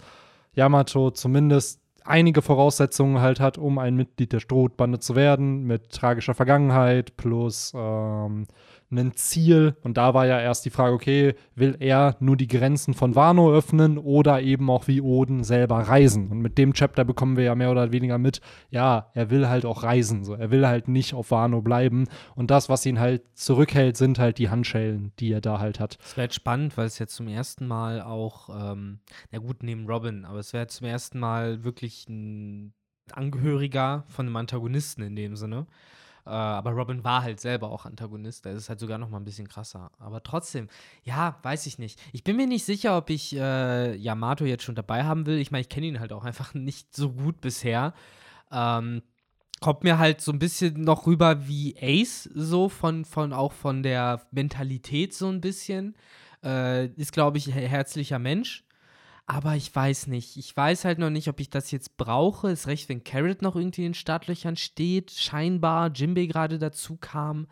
[0.54, 6.34] Yamato zumindest einige Voraussetzungen halt hat, um ein Mitglied der Strohbande zu werden, mit tragischer
[6.34, 8.46] Vergangenheit plus ähm,
[8.90, 9.76] ein Ziel.
[9.82, 13.52] Und da war ja erst die Frage, okay, will er nur die Grenzen von Wano
[13.52, 16.28] öffnen oder eben auch wie Oden selber reisen?
[16.28, 19.64] Und mit dem Chapter bekommen wir ja mehr oder weniger mit, ja, er will halt
[19.64, 20.24] auch reisen.
[20.24, 20.34] So.
[20.34, 22.06] Er will halt nicht auf Wano bleiben.
[22.34, 25.98] Und das, was ihn halt zurückhält, sind halt die Handschellen, die er da halt hat.
[26.04, 29.86] Es wäre jetzt spannend, weil es jetzt zum ersten Mal auch, ähm, na gut, neben
[29.86, 32.72] Robin, aber es wäre zum ersten Mal wirklich ein
[33.12, 35.66] Angehöriger von einem Antagonisten in dem Sinne.
[36.26, 38.44] Äh, aber Robin war halt selber auch Antagonist.
[38.44, 39.90] Da ist es halt sogar noch mal ein bisschen krasser.
[39.98, 40.68] Aber trotzdem,
[41.04, 42.00] ja, weiß ich nicht.
[42.12, 45.38] Ich bin mir nicht sicher, ob ich äh, Yamato jetzt schon dabei haben will.
[45.38, 47.94] Ich meine, ich kenne ihn halt auch einfach nicht so gut bisher.
[48.50, 49.02] Ähm,
[49.60, 53.82] kommt mir halt so ein bisschen noch rüber wie Ace, so von, von auch von
[53.82, 55.94] der Mentalität so ein bisschen.
[56.44, 58.65] Äh, ist, glaube ich, ein herzlicher Mensch.
[59.26, 60.36] Aber ich weiß nicht.
[60.36, 62.50] Ich weiß halt noch nicht, ob ich das jetzt brauche.
[62.50, 65.10] Ist recht, wenn Carrot noch irgendwie in den Startlöchern steht.
[65.10, 67.48] Scheinbar Jimbe gerade dazu kam.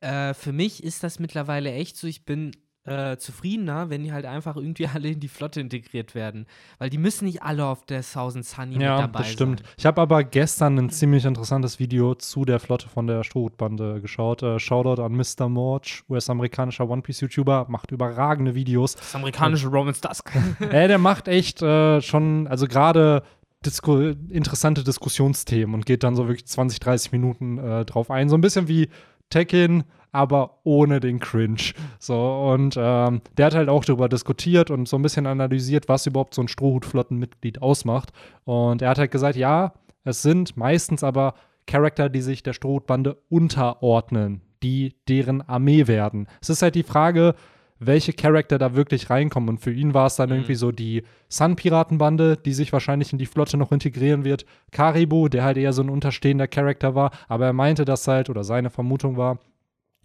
[0.00, 2.06] Äh, für mich ist das mittlerweile echt so.
[2.06, 2.52] Ich bin
[2.84, 6.46] äh, zufriedener, wenn die halt einfach irgendwie alle in die Flotte integriert werden.
[6.78, 9.60] Weil die müssen nicht alle auf der Thousand Sunny mit Ja, dabei das stimmt.
[9.60, 9.68] sein.
[9.76, 14.42] Ich habe aber gestern ein ziemlich interessantes Video zu der Flotte von der Strohbande geschaut.
[14.42, 15.48] Äh, Shoutout an Mr.
[15.48, 18.96] Morge, US-amerikanischer One Piece-YouTuber, macht überragende Videos.
[18.96, 20.30] Das amerikanische Romance Dusk.
[20.60, 23.22] äh, der macht echt äh, schon, also gerade
[23.64, 28.30] Disku interessante Diskussionsthemen und geht dann so wirklich 20, 30 Minuten äh, drauf ein.
[28.30, 28.88] So ein bisschen wie
[29.30, 31.72] Tekken, aber ohne den Cringe.
[31.98, 36.06] So, und ähm, der hat halt auch darüber diskutiert und so ein bisschen analysiert, was
[36.06, 38.12] überhaupt so ein Strohhutflottenmitglied ausmacht.
[38.44, 39.72] Und er hat halt gesagt, ja,
[40.04, 41.34] es sind meistens aber
[41.66, 46.26] Charakter, die sich der Strohhutbande unterordnen, die deren Armee werden.
[46.40, 47.34] Es ist halt die Frage,
[47.80, 49.48] welche Charakter da wirklich reinkommen.
[49.48, 50.36] Und für ihn war es dann Mhm.
[50.36, 54.44] irgendwie so die Sun-Piratenbande, die sich wahrscheinlich in die Flotte noch integrieren wird.
[54.70, 57.10] Karibu, der halt eher so ein unterstehender Charakter war.
[57.26, 59.38] Aber er meinte, dass halt, oder seine Vermutung war,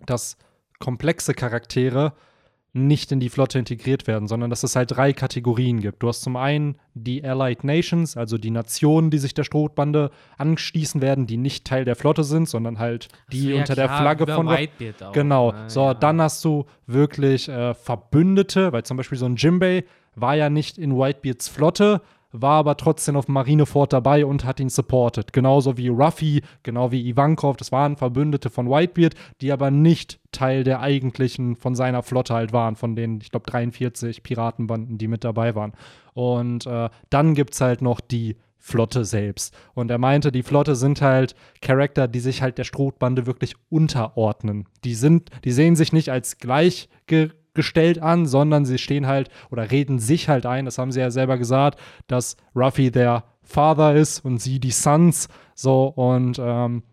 [0.05, 0.37] dass
[0.79, 2.13] komplexe Charaktere
[2.75, 6.03] nicht in die Flotte integriert werden, sondern dass es halt drei Kategorien gibt.
[6.03, 11.01] Du hast zum einen die Allied Nations, also die Nationen, die sich der Strohbande anschließen
[11.01, 14.01] werden, die nicht Teil der Flotte sind, sondern halt die So, ja, unter der klar,
[14.01, 15.11] Flagge über von Whitebeard auch.
[15.13, 15.51] Genau.
[15.53, 15.93] ne, So, ja.
[15.93, 19.85] dann hast du wirklich äh, Verbündete, weil zum Beispiel so ein Jimbei
[20.15, 22.01] war ja nicht in Whitebeards Flotte,
[22.41, 25.33] war aber trotzdem auf dem Marinefort dabei und hat ihn supported.
[25.33, 30.63] Genauso wie Ruffy, genau wie Ivankov, das waren Verbündete von Whitebeard, die aber nicht Teil
[30.63, 35.23] der eigentlichen von seiner Flotte halt waren, von den, ich glaube, 43 Piratenbanden, die mit
[35.23, 35.73] dabei waren.
[36.13, 39.55] Und äh, dann gibt es halt noch die Flotte selbst.
[39.75, 44.65] Und er meinte, die Flotte sind halt Charakter, die sich halt der Strohbande wirklich unterordnen.
[44.83, 46.39] Die sind, die sehen sich nicht als
[47.55, 50.65] gleichgestellt an, sondern sie stehen halt oder reden sich halt ein.
[50.65, 55.29] Das haben sie ja selber gesagt, dass Ruffy der Father ist und sie die Sons.
[55.55, 56.83] So und ähm,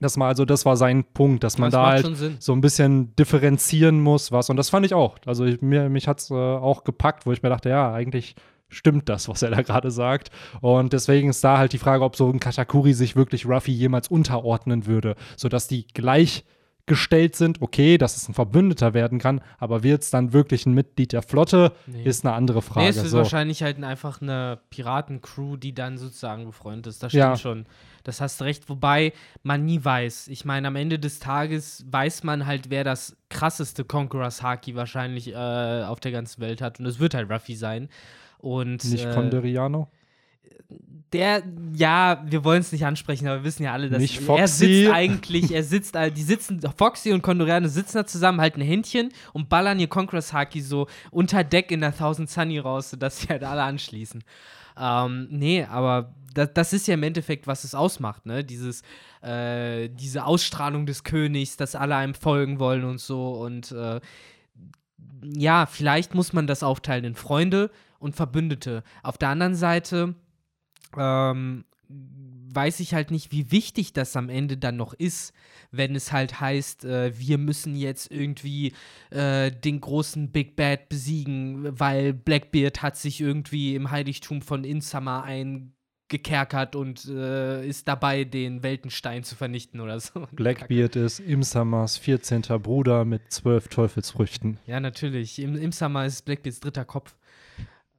[0.00, 3.14] das mal, also das war sein Punkt, dass man Das da halt so ein bisschen
[3.16, 4.50] differenzieren muss, was.
[4.50, 5.18] Und das fand ich auch.
[5.26, 8.34] Also ich, mir, mich hat es äh, auch gepackt, wo ich mir dachte, ja, eigentlich
[8.68, 10.30] stimmt das, was er da gerade sagt.
[10.60, 14.08] Und deswegen ist da halt die Frage, ob so ein Katakuri sich wirklich Ruffy jemals
[14.08, 16.44] unterordnen würde, sodass die gleich
[16.86, 20.74] gestellt sind, okay, dass es ein Verbündeter werden kann, aber wird es dann wirklich ein
[20.74, 22.04] Mitglied der Flotte, Nee.
[22.04, 22.80] ist eine andere Frage.
[22.84, 23.18] Nee, es ist so.
[23.18, 27.02] wahrscheinlich halt einfach eine Piratencrew, die dann sozusagen befreundet ist.
[27.02, 27.36] Das stimmt Ja.
[27.36, 27.66] schon.
[28.02, 30.28] Das hast du recht, wobei man nie weiß.
[30.28, 35.28] Ich meine, am Ende des Tages weiß man halt, wer das krasseste Conqueror's Haki wahrscheinlich
[35.32, 35.34] äh,
[35.84, 36.80] auf der ganzen Welt hat.
[36.80, 37.88] Und es wird halt Ruffy sein.
[38.38, 39.88] Und Nicht äh, Conderiano?
[41.14, 44.26] Der, ja, wir wollen es nicht ansprechen, aber wir wissen ja alle, dass Nicht er
[44.26, 44.66] Foxy.
[44.66, 49.10] sitzt eigentlich, er sitzt, äh, die sitzen, Foxy und Condoriano sitzen da zusammen, halten Händchen
[49.32, 53.28] und ballern ihr Conqueror's Haki so unter Deck in der Thousand Sunny raus, sodass sie
[53.28, 54.24] halt alle anschließen.
[54.76, 58.42] Ähm, nee, aber das, das ist ja im Endeffekt, was es ausmacht, ne?
[58.42, 58.82] Dieses,
[59.22, 64.00] äh, diese Ausstrahlung des Königs, dass alle einem folgen wollen und so und äh,
[65.22, 68.82] ja, vielleicht muss man das aufteilen in Freunde und Verbündete.
[69.02, 70.16] Auf der anderen Seite
[70.96, 71.64] ähm,
[72.54, 75.32] weiß ich halt nicht, wie wichtig das am Ende dann noch ist,
[75.70, 78.72] wenn es halt heißt, äh, wir müssen jetzt irgendwie
[79.10, 85.22] äh, den großen Big Bad besiegen, weil Blackbeard hat sich irgendwie im Heiligtum von Insama
[85.22, 90.26] eingekerkert und äh, ist dabei, den Weltenstein zu vernichten oder so.
[90.32, 92.42] Blackbeard ist Imsamas 14.
[92.62, 94.58] Bruder mit zwölf Teufelsfrüchten.
[94.66, 95.38] Ja, natürlich.
[95.40, 97.16] Im, im Summer ist Blackbeards dritter Kopf.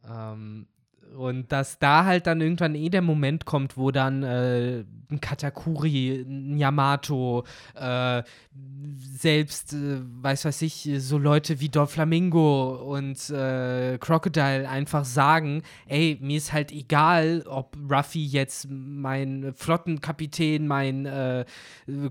[0.10, 0.68] Ähm,
[1.16, 6.26] und dass da halt dann irgendwann eh der Moment kommt, wo dann äh, ein Katakuri,
[6.28, 7.44] ein Yamato,
[7.76, 8.24] äh,
[9.18, 16.18] selbst, äh, weiß was ich, so Leute wie Doflamingo und äh, Crocodile einfach sagen, ey,
[16.22, 21.46] mir ist halt egal, ob Ruffy jetzt mein Flottenkapitän, mein äh,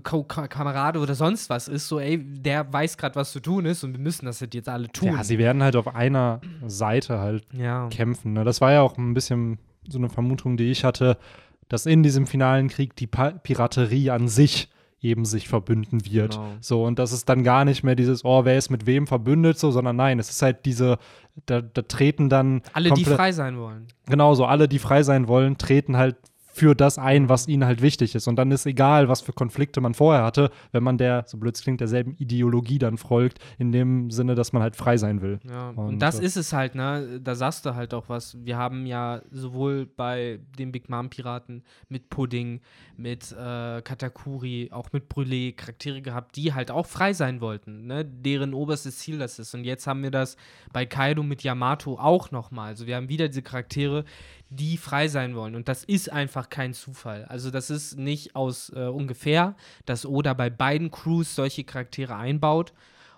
[0.03, 3.65] Ko Ka Kamerade oder sonst was ist, so, ey, der weiß gerade, was zu tun
[3.65, 5.13] ist und wir müssen das halt jetzt alle tun.
[5.13, 7.87] Ja, sie werden halt auf einer Seite halt ja.
[7.89, 8.33] kämpfen.
[8.33, 8.43] Ne?
[8.43, 11.17] Das war ja auch ein bisschen so eine Vermutung, die ich hatte,
[11.69, 14.69] dass in diesem finalen Krieg die pa Piraterie an sich
[15.01, 16.33] eben sich verbünden wird.
[16.33, 16.53] Genau.
[16.61, 19.59] So, und das ist dann gar nicht mehr dieses, oh, wer ist mit wem verbündet,
[19.59, 20.97] so, sondern nein, es ist halt diese,
[21.45, 23.87] da, da treten dann Alle, die frei sein wollen.
[24.07, 26.15] Genau, so alle, die frei sein wollen, treten halt
[26.55, 28.29] für das ein, was ihnen halt wichtig ist.
[28.29, 31.53] Und dann ist egal, was für Konflikte man vorher hatte, wenn man der, so blöd
[31.53, 35.41] es klingt, derselben Ideologie dann folgt, in dem Sinne, dass man halt frei sein will.
[35.49, 37.19] Ja, und, Und, das äh, ist es halt, ne?
[37.21, 38.37] Da sagst du halt auch was.
[38.41, 42.61] Wir haben ja sowohl bei den Big Mom Piraten mit Pudding,
[42.95, 48.05] mit äh, Katakuri, auch mit Brûlé Charaktere gehabt, die halt auch frei sein wollten, ne?
[48.05, 49.53] Deren oberstes Ziel das ist.
[49.53, 50.37] Und jetzt haben wir das
[50.71, 52.69] bei Kaido mit Yamato auch nochmal.
[52.69, 54.05] Also wir haben wieder diese Charaktere,
[54.55, 55.55] die frei sein wollen.
[55.55, 57.25] Und das ist einfach kein Zufall.
[57.25, 62.73] Also das ist nicht aus äh, ungefähr, dass Oda bei beiden Crews solche Charaktere einbaut.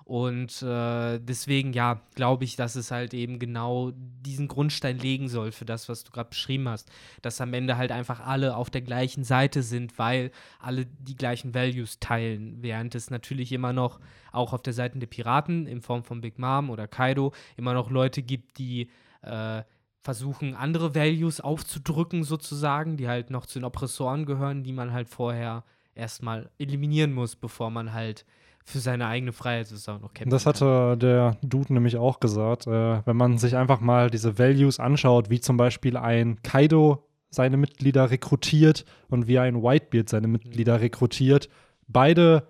[0.08, 5.52] Und äh, deswegen, ja, glaube ich, dass es halt eben genau diesen Grundstein legen soll
[5.52, 6.90] für das, was du gerade beschrieben hast.
[7.22, 11.54] Dass am Ende halt einfach alle auf der gleichen Seite sind, weil alle die gleichen
[11.54, 12.60] Values teilen.
[12.62, 14.00] Während es natürlich immer noch,
[14.32, 17.90] auch auf der Seite der Piraten, in Form von Big Mom oder Kaido, immer noch
[17.90, 18.90] Leute gibt, die
[19.24, 19.64] äh,
[20.08, 25.10] versuchen, andere Values aufzudrücken, sozusagen, die halt noch zu den Oppressoren gehören, die man halt
[25.10, 25.66] vorher
[25.96, 28.26] erstmal eliminieren muss, bevor man halt
[28.64, 30.54] für seine eigene Freiheit sozusagen noch kämpfen Das kann.
[30.54, 32.68] hatte der Dude nämlich auch gesagt.
[32.68, 37.58] Äh, wenn man sich einfach mal diese Values anschaut, wie zum Beispiel ein Kaido seine
[37.58, 41.50] Mitglieder rekrutiert und wie ein Whitebeard seine Mitglieder rekrutiert,
[41.90, 42.48] beide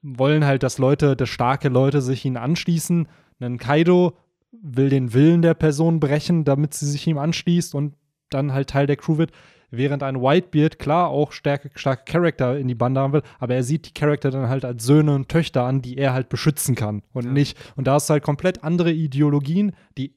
[0.00, 3.08] wollen halt, dass Leute, dass starke Leute sich ihnen anschließen.
[3.40, 4.16] Ein Kaido
[4.62, 7.94] will den Willen der Person brechen, damit sie sich ihm anschließt und
[8.30, 9.32] dann halt Teil der Crew wird.
[9.70, 13.64] Während ein Whitebeard klar auch starke, starke Charakter in die Bande haben will, aber er
[13.64, 17.02] sieht die Charakter dann halt als Söhne und Töchter an, die er halt beschützen kann
[17.12, 17.32] und Ja.
[17.32, 17.58] nicht.
[17.74, 20.14] Und da hast du halt komplett andere Ideologien, die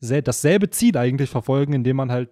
[0.00, 2.30] dasselbe Ziel eigentlich verfolgen, indem man halt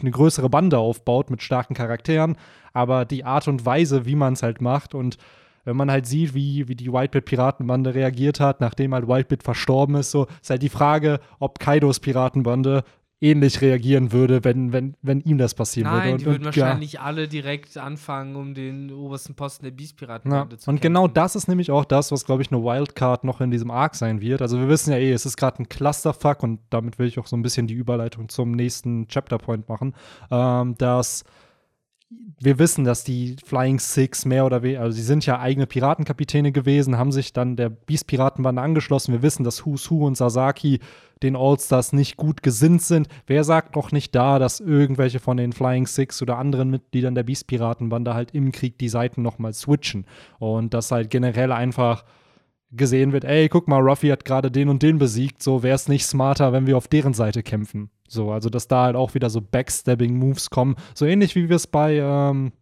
[0.00, 2.36] eine größere Bande aufbaut mit starken Charakteren,
[2.72, 5.16] aber die Art und Weise, wie man es halt macht und
[5.64, 10.10] wenn man halt sieht, wie, wie die Whitebeard-Piratenbande reagiert hat, nachdem halt Whitebeard verstorben ist,
[10.10, 12.84] so ist halt die Frage, ob Kaidos Piratenbande
[13.22, 16.02] ähnlich reagieren würde, wenn, wenn, wenn ihm das passieren würde.
[16.02, 16.64] Nein, Und, die würden und, ja.
[16.64, 20.48] wahrscheinlich alle direkt anfangen, um den obersten Posten der Beast-Piraten Ja.
[20.58, 23.52] zu Und genau das ist nämlich auch das, was, glaube ich, eine Wildcard noch in
[23.52, 24.42] diesem Arc sein wird.
[24.42, 27.28] Also wir wissen ja eh, es ist gerade ein Clusterfuck und damit will ich auch
[27.28, 29.94] so ein bisschen die Überleitung zum nächsten Chapterpoint machen,
[30.32, 31.22] ähm, dass
[32.40, 36.50] wir wissen, dass die Flying Six mehr oder weniger, also sie sind ja eigene Piratenkapitäne
[36.50, 39.12] gewesen, haben sich dann der Beast-Piratenbande angeschlossen.
[39.12, 40.80] Wir wissen, dass Who's Who und Sasaki
[41.22, 43.06] den All-Stars nicht gut gesinnt sind.
[43.28, 47.22] Wer sagt noch nicht da, dass irgendwelche von den Flying Six oder anderen Mitgliedern der
[47.22, 50.06] Beast-Piratenbande halt im Krieg die Seiten nochmal switchen
[50.40, 52.04] und das halt generell einfach
[52.72, 55.88] gesehen wird, ey, guck mal, Ruffy hat gerade den und den besiegt, so wäre es
[55.88, 57.90] nicht smarter, wenn wir auf deren Seite kämpfen.
[58.12, 61.66] So, also dass da halt auch wieder so Backstabbing-Moves kommen, so ähnlich wie wir es
[61.66, 62.52] bei ähm,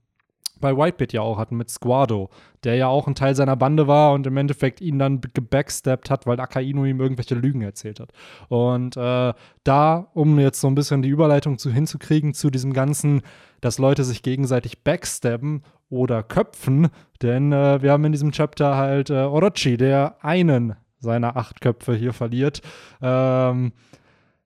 [0.61, 2.29] bei Whitebeard ja auch hatten mit Squado,
[2.65, 6.27] der ja auch ein Teil seiner Bande war und im Endeffekt ihn dann gebacksteppt hat,
[6.27, 8.13] weil Akainu ihm irgendwelche Lügen erzählt hat.
[8.49, 9.33] Und äh,
[9.65, 13.23] da, um jetzt so ein bisschen die Überleitung zu, hinzukriegen zu diesem ganzen,
[13.61, 16.89] dass Leute sich gegenseitig backstabben oder köpfen,
[17.23, 21.95] denn äh, wir haben in diesem Chapter halt äh, Orochi, der einen seiner acht Köpfe
[21.95, 22.61] hier verliert.
[23.01, 23.73] Ähm,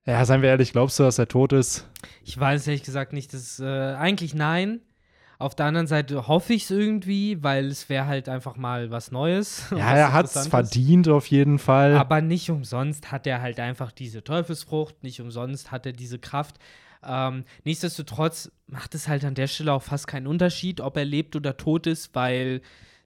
[0.05, 1.87] ja, seien wir ehrlich, glaubst du, dass er tot ist?
[2.23, 3.33] Ich weiß ehrlich gesagt nicht.
[3.33, 4.81] Das, äh, eigentlich nein.
[5.37, 9.11] Auf der anderen Seite hoffe ich es irgendwie, weil es wäre halt einfach mal was
[9.11, 9.65] Neues.
[9.75, 11.95] Ja, er hat es verdient auf jeden Fall.
[11.95, 16.57] Aber nicht umsonst hat er halt einfach diese Teufelsfrucht, nicht umsonst hat er diese Kraft.
[17.03, 21.35] Ähm, nichtsdestotrotz macht es halt an der Stelle auch fast keinen Unterschied, ob er lebt
[21.35, 22.61] oder tot ist, weil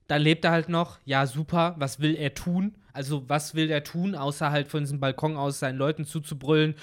[0.06, 0.98] da lebt er halt noch.
[1.04, 1.74] Ja, super.
[1.78, 2.74] Was will er tun?
[2.92, 6.74] Also, was will er tun, außer halt von diesem Balkon aus seinen Leuten zuzubrüllen?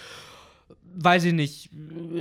[1.00, 1.70] weiß ich nicht,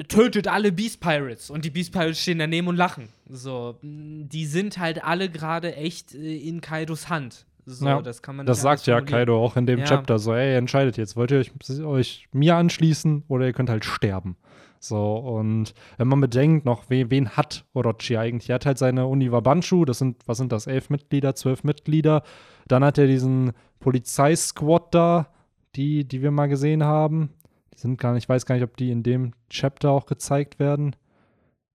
[0.09, 3.09] tötet alle Beast Pirates und die Beast Pirates stehen daneben und lachen.
[3.29, 7.47] So, die sind halt alle gerade echt äh, in Kaidos Hand.
[7.65, 9.87] So, ja, das kann man Das sagt ja Kaido auch in dem ja.
[9.87, 13.85] Chapter so, ey, entscheidet jetzt, wollt ihr euch, euch, mir anschließen oder ihr könnt halt
[13.85, 14.37] sterben.
[14.79, 18.51] So, und wenn man bedenkt noch, wen, wen hat Orochi eigentlich?
[18.51, 22.23] Er hat halt seine Uniwabanshu, das sind, was sind das, elf Mitglieder, zwölf Mitglieder.
[22.69, 25.33] Dann hat er diesen Polizeisquad da,
[25.75, 27.31] die, die wir mal gesehen haben.
[27.75, 30.59] Die sind gar nicht, ich weiß gar nicht, ob die in dem Chapter auch gezeigt
[30.59, 30.97] werden.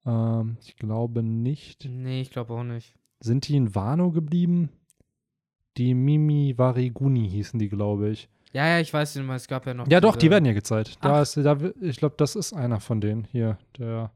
[0.06, 1.86] Ähm, ich glaube nicht.
[1.90, 2.96] Nee, ich glaube auch nicht.
[3.20, 4.70] Sind die in Wano geblieben?
[5.78, 8.30] Die Mimi Wariguni hießen die, glaube ich.
[8.54, 9.88] Ja, ja, ich weiß nicht mehr, es gab ja noch.
[9.88, 10.98] Ja, doch, die werden ja gezeigt.
[11.02, 14.12] Da ist, da, ich glaube, das ist einer von denen hier, der.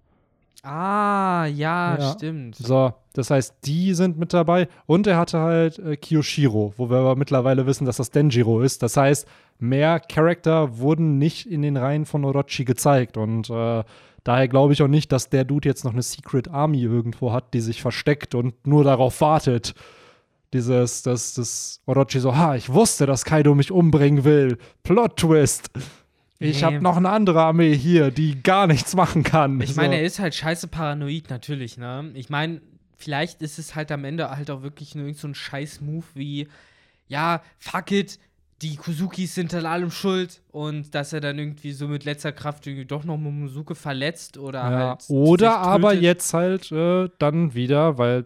[0.63, 2.55] Ah, ja, ja, stimmt.
[2.55, 4.67] So, das heißt, die sind mit dabei.
[4.85, 8.83] Und er hatte halt äh, Kiyoshiro, wo wir aber mittlerweile wissen, dass das Denjiro ist.
[8.83, 9.27] Das heißt,
[9.59, 13.17] mehr Charakter wurden nicht in den Reihen von Orochi gezeigt.
[13.17, 13.83] Und äh,
[14.23, 17.53] daher glaube ich auch nicht, dass der Dude jetzt noch eine Secret Army irgendwo hat,
[17.53, 19.73] die sich versteckt und nur darauf wartet.
[20.53, 24.57] Dieses, dass das Orochi so, ha, ich wusste, dass Kaido mich umbringen will.
[24.83, 25.69] Plot Twist.
[26.39, 26.63] Ich nee.
[26.63, 29.61] habe noch eine andere Armee hier, die gar nichts machen kann.
[29.61, 29.99] Ich meine, so.
[29.99, 32.11] er ist halt scheiße paranoid natürlich, ne?
[32.13, 32.61] Ich meine,
[32.97, 36.47] vielleicht ist es halt am Ende halt auch wirklich nur so ein Scheiß-Move wie,
[37.07, 38.19] ja, fuck it,
[38.61, 42.65] die Kusukis sind an allem schuld und dass er dann irgendwie so mit letzter Kraft
[42.65, 45.05] irgendwie doch noch Momosuke verletzt oder ja, halt.
[45.09, 48.25] Oder aber jetzt halt äh, dann wieder, weil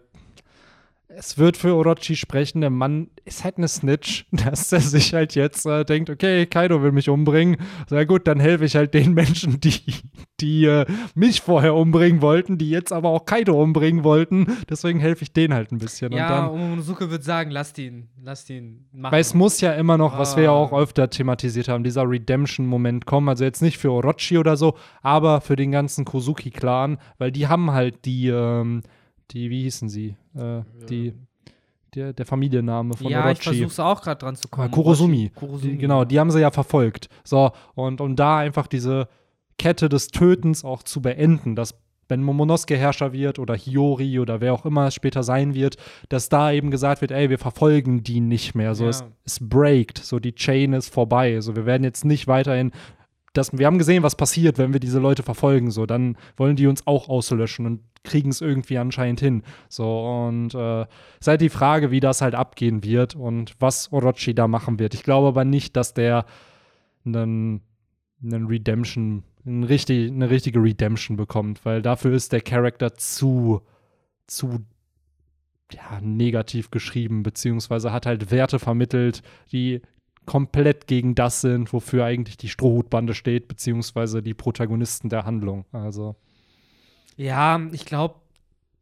[1.16, 5.34] es wird für Orochi sprechen, der Mann ist halt eine Snitch, dass er sich halt
[5.34, 7.56] jetzt äh, denkt, okay, Kaido will mich umbringen.
[7.88, 9.82] Sehr gut, dann helfe ich halt den Menschen, die,
[10.40, 14.46] die äh, mich vorher umbringen wollten, die jetzt aber auch Kaido umbringen wollten.
[14.68, 16.12] Deswegen helfe ich denen halt ein bisschen.
[16.12, 19.12] Ja, und, dann, Momonosuke wird sagen, lasst ihn, lasst ihn machen.
[19.12, 20.80] Weil es muss ja immer noch, was wir ja auch ah.
[20.80, 23.28] öfter thematisiert haben, dieser Redemption-Moment kommen.
[23.28, 27.72] Also jetzt nicht für Orochi oder so, aber für den ganzen Kozuki-Clan, weil die haben
[27.72, 28.82] halt die, ähm,
[29.30, 30.16] die, wie hießen sie?
[30.34, 31.14] Äh, die,
[31.94, 33.28] der, der Familienname von ja, Orochi.
[33.28, 34.70] Ja, ich versuch's auch gerade dran zu kommen.
[34.70, 35.30] Kurosumi.
[35.34, 35.72] Kurosumi.
[35.72, 37.08] Die, genau, die haben sie ja verfolgt.
[37.24, 39.08] So, und um da einfach diese
[39.58, 41.74] Kette des Tötens auch zu beenden, dass
[42.08, 45.76] wenn Momonosuke Herrscher wird oder Hiyori oder wer auch immer es später sein wird,
[46.08, 48.74] dass da eben gesagt wird, ey, wir verfolgen die nicht mehr.
[48.74, 48.90] So, ja.
[48.90, 51.40] es, es breakt, so die Chain ist vorbei.
[51.40, 52.72] So, wir werden jetzt nicht weiterhin
[53.32, 55.70] das, wir haben gesehen, was passiert, wenn wir diese Leute verfolgen.
[55.70, 59.42] So, dann wollen die uns auch auslöschen und kriegen es irgendwie anscheinend hin.
[59.68, 60.82] So, und äh,
[61.20, 64.94] ist halt die Frage, wie das halt abgehen wird und was Orochi da machen wird.
[64.94, 66.24] Ich glaube aber nicht, dass der
[67.04, 67.60] einen,
[68.22, 73.62] einen Redemption, einen richtig, eine richtige Redemption bekommt, weil dafür ist der Charakter zu,
[74.26, 74.64] zu
[75.72, 79.82] ja, negativ geschrieben, beziehungsweise hat halt Werte vermittelt, die
[80.26, 85.64] komplett gegen das sind, wofür eigentlich die Strohhutbande steht, beziehungsweise die Protagonisten der Handlung.
[85.72, 86.16] Also.
[87.16, 88.16] Ja, ich glaube,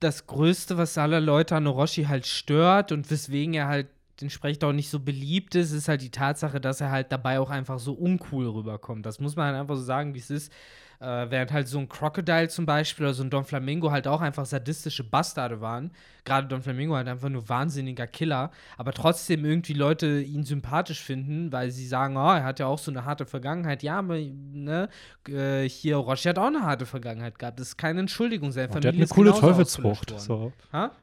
[0.01, 3.89] das Größte, was alle Leute an Orochi halt stört und weswegen er halt
[4.21, 7.51] entsprechend auch nicht so beliebt ist, ist halt die Tatsache, dass er halt dabei auch
[7.51, 9.07] einfach so uncool rüberkommt.
[9.07, 10.53] Das muss man halt einfach so sagen, wie es ist.
[11.01, 14.21] Äh, während halt so ein Crocodile zum Beispiel oder so ein Don Flamingo halt auch
[14.21, 15.93] einfach sadistische Bastarde waren.
[16.29, 21.51] Gerade Don Flamingo halt einfach nur wahnsinniger Killer, aber trotzdem irgendwie Leute ihn sympathisch finden,
[21.53, 23.83] weil sie sagen, oh, er hat ja auch so eine harte Vergangenheit.
[23.83, 24.89] Ja, aber ne,
[25.27, 27.59] äh, hier Roshi hat auch eine harte Vergangenheit gehabt.
[27.59, 28.53] Das ist keine Entschuldigung.
[28.53, 30.21] Seine und Familie er hat eine coole Teufelsfrucht.
[30.21, 30.53] So.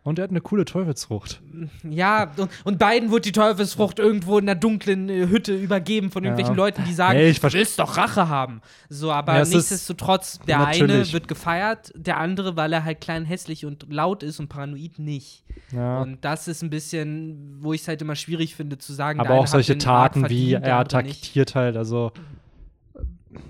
[0.03, 1.41] Und er hat eine coole Teufelsfrucht.
[1.89, 6.23] Ja, und, und beiden wurde die Teufelsfrucht irgendwo in einer dunklen äh, Hütte übergeben von
[6.23, 6.63] irgendwelchen ja.
[6.63, 8.61] Leuten, die sagen, hey, ich willst doch Rache haben.
[8.89, 10.91] So, aber ja, nichtsdestotrotz der Natürlich.
[10.91, 14.99] eine wird gefeiert, der andere, weil er halt klein, hässlich und laut ist und paranoid
[15.15, 15.43] nicht.
[15.71, 16.01] Ja.
[16.01, 19.19] Und das ist ein bisschen, wo ich es halt immer schwierig finde zu sagen.
[19.19, 22.11] Aber auch solche Taten wie er attackiert halt, also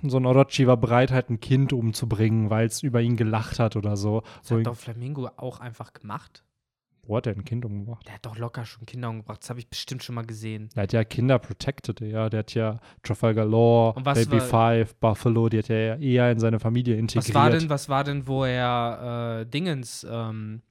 [0.04, 3.76] so ein Orochi war bereit, halt ein Kind umzubringen, weil es über ihn gelacht hat
[3.76, 4.24] oder so.
[4.42, 6.44] Das hat doch Flamingo auch einfach gemacht.
[7.08, 8.08] Wo hat er ein Kind umgebracht?
[8.08, 9.44] Der hat doch locker schon Kinder umgebracht.
[9.44, 10.70] Das habe ich bestimmt schon mal gesehen.
[10.76, 12.30] Der hat ja Kinder protected, ja.
[12.30, 16.60] Der hat ja Trafalgar Law, Baby Five, Buffalo, die hat er ja eher in seine
[16.60, 17.28] Familie integriert.
[17.28, 20.64] Was war denn, was war denn, wo er äh, Dingens, ähm,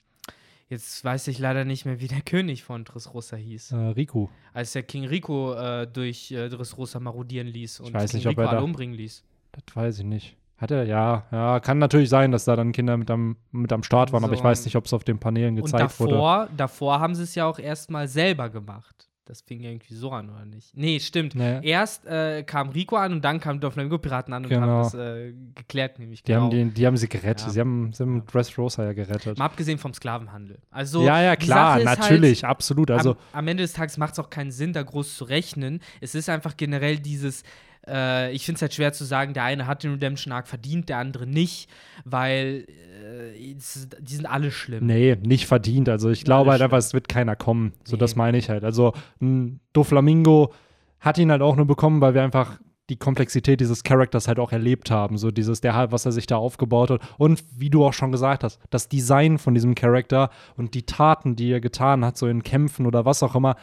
[0.74, 3.72] jetzt weiß ich leider nicht mehr, wie der König von Dressrosa hieß.
[3.72, 4.28] Äh, Riku.
[4.52, 8.32] Als der King Rico äh, durch äh, Dressrosa marodieren ließ und weiß King nicht, ob
[8.32, 9.24] Rico er da- umbringen ließ.
[9.52, 10.36] Das weiß ich nicht.
[10.56, 11.24] Hat er, ja.
[11.32, 14.34] Ja, kann natürlich sein, dass da dann Kinder mit am, mit am Start waren, aber
[14.34, 14.38] So.
[14.38, 16.12] ich weiß nicht, ob es auf den Paneelen Und gezeigt wurde.
[16.12, 19.08] davor, davor haben sie es ja auch erstmal selber gemacht.
[19.26, 20.76] Das fing irgendwie so an, oder nicht?
[20.76, 21.34] Nee, stimmt.
[21.34, 21.60] Nee.
[21.66, 24.66] Erst äh, kam Rico an und dann kamen Doflamingo-Piraten an und Genau.
[24.66, 26.44] haben das äh, geklärt, nämlich Die, genau.
[26.44, 27.46] haben die, die haben sie gerettet.
[27.46, 27.52] Ja.
[27.52, 29.38] Sie haben, sie haben Dressrosa ja gerettet.
[29.38, 30.58] Mal abgesehen vom Sklavenhandel.
[30.70, 32.90] Also, ja, ja, die klar, ist natürlich, absolut.
[32.90, 35.24] Halt, Also, am, am Ende des Tages macht es auch keinen Sinn, da groß zu
[35.24, 35.80] rechnen.
[36.02, 37.44] Es ist einfach generell dieses,
[37.86, 40.88] äh, ich finde es halt schwer zu sagen, der eine hat den Redemption Arc verdient,
[40.88, 41.68] der andere nicht,
[42.04, 43.54] weil äh,
[44.00, 44.86] die sind alle schlimm.
[44.86, 45.88] nee, nicht verdient.
[45.88, 46.66] Also, ich glaube halt schlimm.
[46.66, 47.72] einfach, es wird keiner kommen.
[47.84, 48.00] So, Nee.
[48.00, 48.64] das meine ich halt.
[48.64, 50.52] Also, ein Doflamingo
[51.00, 52.58] hat ihn halt auch nur bekommen, weil wir einfach
[52.90, 55.16] die Komplexität dieses Charakters halt auch erlebt haben.
[55.16, 57.00] So dieses, der was er sich da aufgebaut hat.
[57.16, 61.34] Und wie du auch schon gesagt hast, das Design von diesem Charakter und die Taten,
[61.34, 63.56] die er getan hat, so in Kämpfen oder was auch immer,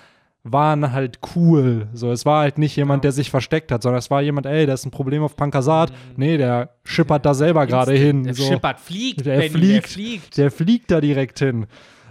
[0.44, 1.88] waren halt cool.
[1.94, 4.66] So, es war halt nicht jemand, der sich versteckt hat, sondern es war jemand, ey,
[4.66, 5.94] da ist ein Problem auf Pankasat.
[6.18, 8.24] Nee, der schippert da selber gerade hin.
[8.24, 8.44] Der so.
[8.44, 9.74] schippert, fliegt, Der Benny, fliegt.
[9.74, 10.38] der fliegt.
[10.38, 11.68] Der fliegt da direkt hin.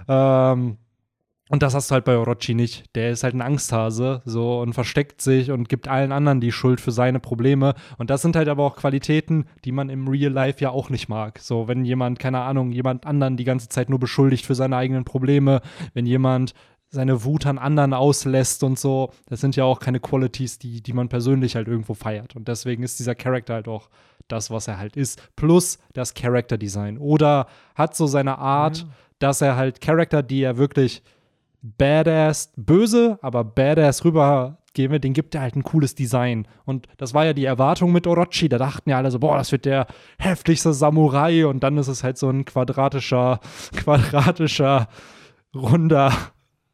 [0.06, 0.76] Ähm,
[1.48, 2.84] und das hast du halt bei Orochi nicht.
[2.94, 6.80] Der ist halt ein Angsthase so und versteckt sich und gibt allen anderen die Schuld
[6.80, 7.74] für seine Probleme.
[7.98, 11.08] Und das sind halt aber auch Qualitäten, die man im Real Life ja auch nicht
[11.08, 11.40] mag.
[11.40, 15.04] So, wenn jemand, keine Ahnung, jemand anderen die ganze Zeit nur beschuldigt für seine eigenen
[15.04, 15.60] Probleme,
[15.92, 16.54] wenn jemand
[16.90, 20.92] seine Wut an anderen auslässt und so, das sind ja auch keine Qualities, die, die
[20.92, 22.34] man persönlich halt irgendwo feiert.
[22.34, 23.88] Und deswegen ist dieser Charakter halt auch
[24.26, 25.22] das, was er halt ist.
[25.36, 26.98] Plus das Character Design.
[26.98, 28.86] Oder hat so seine Art,
[29.20, 31.02] dass er halt Charakter, die er wirklich
[31.62, 36.48] badass, böse, aber badass rübergeben will, den gibt er halt ein cooles Design.
[36.64, 38.48] Und das war ja die Erwartung mit Orochi.
[38.48, 39.86] Da dachten ja alle so, boah, das wird der
[40.18, 41.46] heftigste Samurai.
[41.46, 43.38] Und dann ist es halt so ein quadratischer,
[43.76, 44.88] quadratischer,
[45.54, 46.12] runder,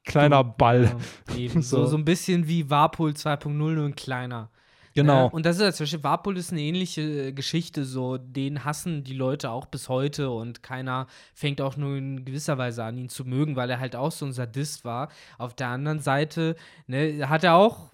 [0.06, 0.90] kleiner Ball.
[1.30, 1.60] Ja, eben.
[1.62, 1.78] so.
[1.84, 1.86] So.
[1.86, 4.48] so ein bisschen wie Warpol 2.0, nur ein kleiner.
[4.94, 5.24] Genau.
[5.26, 8.64] Ja, und das ist ja zum Beispiel, Warpol ist eine ähnliche äh, Geschichte, so, den
[8.64, 12.96] hassen die Leute auch bis heute und keiner fängt auch nur in gewisser Weise an,
[12.96, 15.10] ihn zu mögen, weil er halt auch so ein Sadist war.
[15.36, 17.90] Auf der anderen Seite, ne, hat er auch,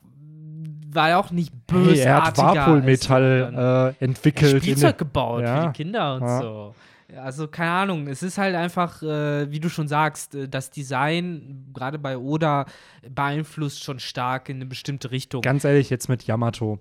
[0.92, 2.04] war er auch nicht Hey, bösartiger.
[2.04, 4.46] er hat Warpol-Metall äh, Er entwickelt.
[4.50, 5.60] hat in Spielzeug gebaut Ja.
[5.62, 6.40] für die Kinder und Ja.
[6.40, 6.74] so.
[7.16, 11.70] Also, keine Ahnung, es ist halt einfach, äh, wie du schon sagst, äh, das Design,
[11.72, 12.66] gerade bei Oda,
[13.08, 15.42] beeinflusst schon stark in eine bestimmte Richtung.
[15.42, 16.80] Ganz ehrlich, jetzt mit Yamato.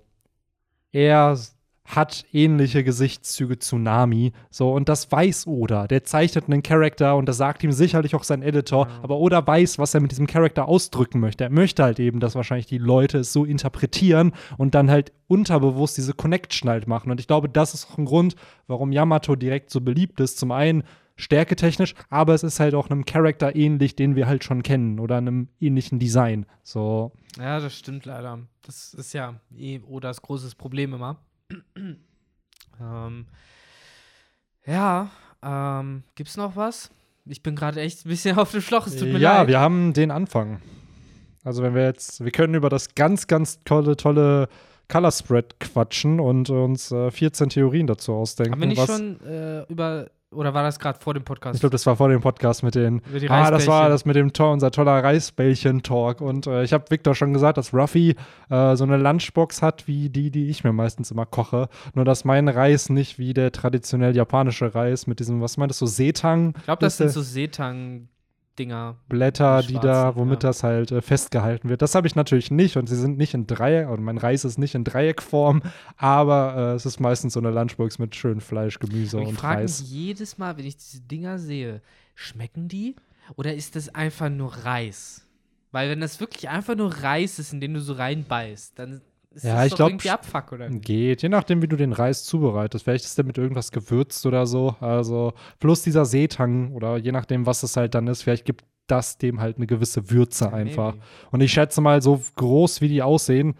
[0.92, 1.36] Er
[1.84, 4.32] hat ähnliche Gesichtszüge zu Nami.
[4.50, 5.86] So, und das weiß Oda.
[5.86, 8.88] Der zeichnet einen Charakter und das sagt ihm sicherlich auch sein Editor.
[9.02, 11.44] Aber Oda weiß, was er mit diesem Charakter ausdrücken möchte.
[11.44, 15.96] Er möchte halt eben, dass wahrscheinlich die Leute es so interpretieren und dann halt unterbewusst
[15.96, 17.10] diese Connection halt machen.
[17.10, 20.38] Und ich glaube, das ist auch ein Grund, warum Yamato direkt so beliebt ist.
[20.38, 20.84] Zum einen
[21.16, 25.18] stärketechnisch, aber es ist halt auch einem Charakter ähnlich, den wir halt schon kennen oder
[25.18, 26.46] einem ähnlichen Design.
[26.62, 28.40] So, Ja, das stimmt leider.
[28.62, 31.18] Das ist ja eh Odas großes Problem immer.
[32.80, 33.26] Ähm,
[34.66, 35.10] ja,
[35.42, 36.90] ähm, gibt's noch was?
[37.24, 39.48] Ich bin gerade echt ein bisschen auf dem Schlauch, es tut mir ja, leid.
[39.48, 40.60] wir haben den Anfang.
[41.44, 44.48] Also wenn wir jetzt, wir können über das ganz, ganz tolle, tolle
[44.88, 48.52] Color Spread quatschen und uns äh, 14 Theorien dazu ausdenken.
[48.52, 51.54] Haben wir nicht schon äh, über, oder war das gerade vor dem Podcast?
[51.56, 53.02] ich glaube, das war vor dem Podcast mit den.
[53.18, 56.20] Die Ah, das war das mit dem to unser toller Reisbällchen-Talk.
[56.20, 58.16] Und äh, ich habe Victor schon gesagt, dass Ruffy
[58.50, 61.68] äh, so eine Lunchbox hat, wie die, die ich mir meistens immer koche.
[61.94, 65.86] Nur, dass mein Reis nicht wie der traditionell japanische Reis mit diesem, was meintest du,
[65.86, 66.54] Seetang?
[66.56, 67.22] ich glaube, das sind so
[68.56, 68.96] Seetang-Dinger.
[69.08, 70.48] Blätter, Die da, womit ja.
[70.50, 71.82] das halt äh, festgehalten wird.
[71.82, 74.58] Das habe ich natürlich nicht und sie sind nicht in Dreieck, und mein Reis ist
[74.58, 75.62] nicht in Dreieckform,
[75.96, 79.36] aber äh, es ist meistens so eine Lunchbox mit schön Fleisch, Gemüse Und ich und
[79.36, 79.84] frage mich Reis.
[79.86, 81.82] jedes Mal, wenn ich diese Dinger sehe,
[82.14, 82.96] schmecken die?
[83.36, 85.26] Oder ist das einfach nur Reis?
[85.70, 89.00] Weil wenn das wirklich einfach nur Reis ist, in den du so reinbeißt, dann
[89.34, 90.68] ist Ja, das ich doch glaub, irgendwie Abfuck, oder?
[90.70, 92.84] Geht, je nachdem, wie du den Reis zubereitest.
[92.84, 94.76] Vielleicht ist der mit irgendwas gewürzt oder so.
[94.80, 99.16] Also, plus dieser Seetang oder je nachdem, was es halt dann ist, vielleicht gibt das
[99.18, 100.92] dem halt eine gewisse Würze einfach.
[100.94, 101.04] maybe.
[101.30, 103.54] Und ich schätze mal, so groß wie die aussehen,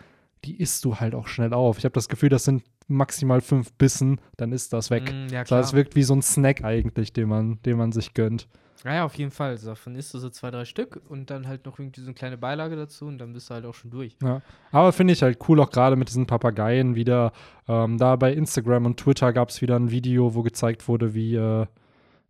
[0.44, 1.78] die isst du halt auch schnell auf.
[1.78, 5.12] Ich habe das Gefühl, das sind maximal fünf Bissen, dann ist das weg.
[5.12, 5.60] Mm, ja, Das klar.
[5.60, 8.48] es wirkt wie so ein Snack eigentlich, den man, den man sich gönnt.
[8.84, 9.56] Ja, ja, auf jeden Fall.
[9.58, 12.14] So, davon isst du so zwei, drei Stück und dann halt noch irgendwie so eine
[12.14, 14.16] kleine Beilage dazu und dann bist du halt auch schon durch.
[14.22, 14.42] Ja.
[14.72, 17.32] Aber finde ich halt cool, auch gerade mit diesen Papageien wieder.
[17.68, 21.36] Ähm, da bei Instagram und Twitter gab es wieder ein Video, wo gezeigt wurde, wie,
[21.36, 21.66] äh,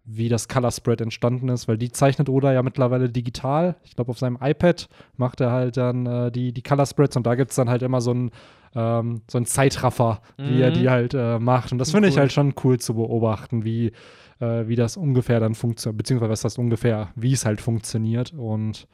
[0.05, 3.77] wie das Color Spread entstanden ist, weil die zeichnet Oda ja mittlerweile digital.
[3.85, 7.27] Ich glaube, auf seinem iPad macht er halt dann äh, die, die Color Spreads und
[7.27, 8.31] da gibt es dann halt immer so ein
[8.75, 10.75] ähm, so ein Zeitraffer, wie er Mhm.
[10.75, 11.73] die halt äh, macht.
[11.73, 12.21] Und das finde ich Cool.
[12.21, 13.93] halt schon cool zu beobachten, wie,
[14.41, 18.87] äh, wie das ungefähr dann funktioniert, beziehungsweise was das ungefähr, wie es halt funktioniert und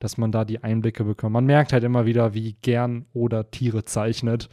[0.00, 1.32] dass man da die Einblicke bekommt.
[1.32, 4.48] Man merkt halt immer wieder, wie gern oder Tiere zeichnet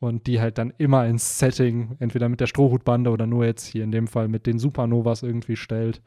[0.00, 3.84] und die halt dann immer ins Setting, entweder mit der Strohhutbande oder nur jetzt hier
[3.84, 6.02] in dem Fall mit den Supernovas irgendwie stellt.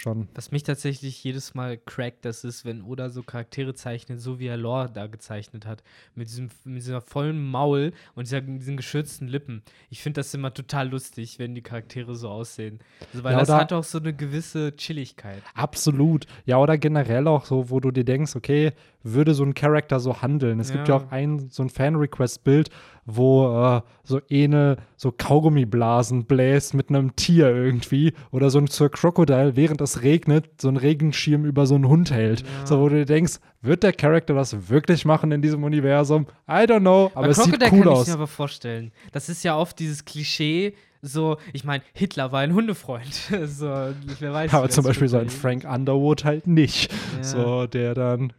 [0.00, 0.28] Schon.
[0.34, 4.46] Was mich tatsächlich jedes Mal crackt, das ist, wenn Oda so Charaktere zeichnet, so wie
[4.46, 5.82] er Lore da gezeichnet hat.
[6.14, 9.62] Mit diesem, mit dieser vollen Maul und dieser, diesen geschürzten Lippen.
[9.90, 12.78] Ich finde das immer total lustig, wenn die Charaktere so aussehen.
[13.12, 15.42] Also, weil Ja, das hat auch so eine gewisse Chilligkeit.
[15.52, 16.24] Absolut.
[16.46, 18.72] Ja, oder generell auch so, wo du dir denkst, okay,
[19.02, 20.60] würde so ein Charakter so handeln?
[20.60, 21.00] Es gibt ja Ja.
[21.04, 22.68] auch ein so ein Fan-Request-Bild,
[23.06, 23.46] wo
[23.78, 29.56] äh, so Ene so Kaugummiblasen bläst mit einem Tier irgendwie oder so ein Sir Crocodile,
[29.56, 32.40] während es regnet, so einen Regenschirm über so einen Hund hält.
[32.40, 32.66] Ja.
[32.66, 36.26] So, wo du dir denkst, wird der Charakter das wirklich machen in diesem Universum?
[36.48, 38.06] I don't know, aber Bei es sieht Crocodile cool kann ich aus.
[38.08, 38.92] mir aber vorstellen.
[39.12, 43.14] Das ist ja oft dieses Klischee, so, ich meine, Hitler war ein Hundefreund.
[43.46, 43.66] so,
[44.18, 44.52] wer weiß.
[44.52, 45.30] Aber zum Beispiel so ein.
[45.30, 46.92] Frank Underwood halt nicht.
[47.16, 47.24] Ja.
[47.24, 48.34] So, der dann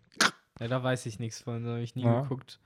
[0.61, 2.21] Ja, da weiß ich nichts von, da habe ich nie Ja.
[2.21, 2.59] geguckt.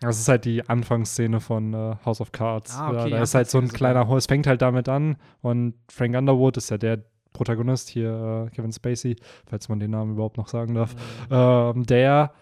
[0.00, 2.78] Das ist halt die Anfangsszene von äh, House of Cards.
[2.78, 5.16] Ah, okay, da, die da ist halt so ein kleiner, es fängt halt damit an
[5.42, 10.12] und Frank Underwood ist ja der Protagonist hier, äh, Kevin Spacey, falls man den Namen
[10.12, 10.94] überhaupt noch sagen darf,
[11.30, 12.32] ähm, der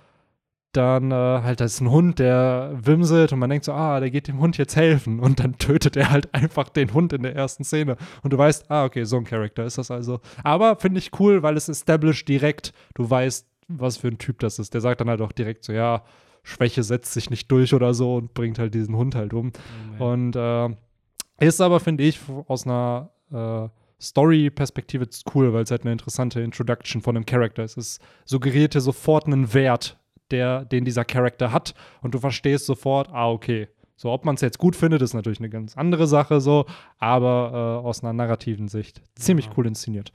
[0.73, 4.11] dann äh, halt, das ist ein Hund, der wimselt und man denkt so, ah, der
[4.11, 7.35] geht dem Hund jetzt helfen und dann tötet er halt einfach den Hund in der
[7.35, 10.21] ersten Szene und du weißt, ah, okay, so ein Charakter ist das also.
[10.45, 14.59] Aber finde ich cool, weil es established direkt, du weißt, was für ein Typ das
[14.59, 14.75] ist.
[14.75, 16.03] Der sagt dann halt auch direkt so, ja,
[16.43, 19.53] Schwäche setzt sich nicht durch oder so und bringt halt diesen Hund halt um.
[19.99, 20.69] Und äh,
[21.41, 23.69] ist aber, finde ich, aus einer äh,
[24.01, 27.77] Story-Perspektive cool, weil es halt eine interessante Introduction von einem Charakter ist.
[27.77, 29.99] Es suggeriert dir sofort einen Wert,
[30.31, 33.69] der, den dieser Charakter hat und du verstehst sofort, ah, okay.
[34.01, 36.67] So, ob man es jetzt gut findet, ist natürlich eine ganz andere Sache so,
[36.99, 39.53] aber äh, aus einer narrativen Sicht ziemlich Ja.
[39.57, 40.13] cool inszeniert.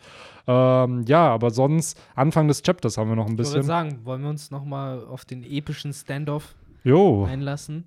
[0.48, 3.64] Ähm, ja, aber sonst, Anfang des Chapters haben wir noch ein Ich würde bisschen.
[3.64, 6.56] sagen, wollen wir uns noch mal auf den epischen Standoff
[6.86, 7.84] Jo, einlassen?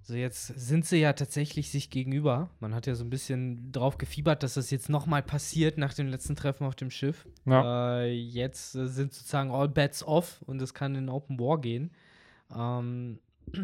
[0.00, 2.48] So, jetzt sind sie ja tatsächlich sich gegenüber.
[2.60, 5.92] Man hat ja so ein bisschen drauf gefiebert, dass das jetzt noch mal passiert nach
[5.92, 7.26] dem letzten Treffen auf dem Schiff.
[7.44, 7.98] ja.
[8.00, 11.90] Äh, jetzt äh, sind sozusagen all bets off und es kann in Open War gehen.
[12.56, 13.18] Ähm,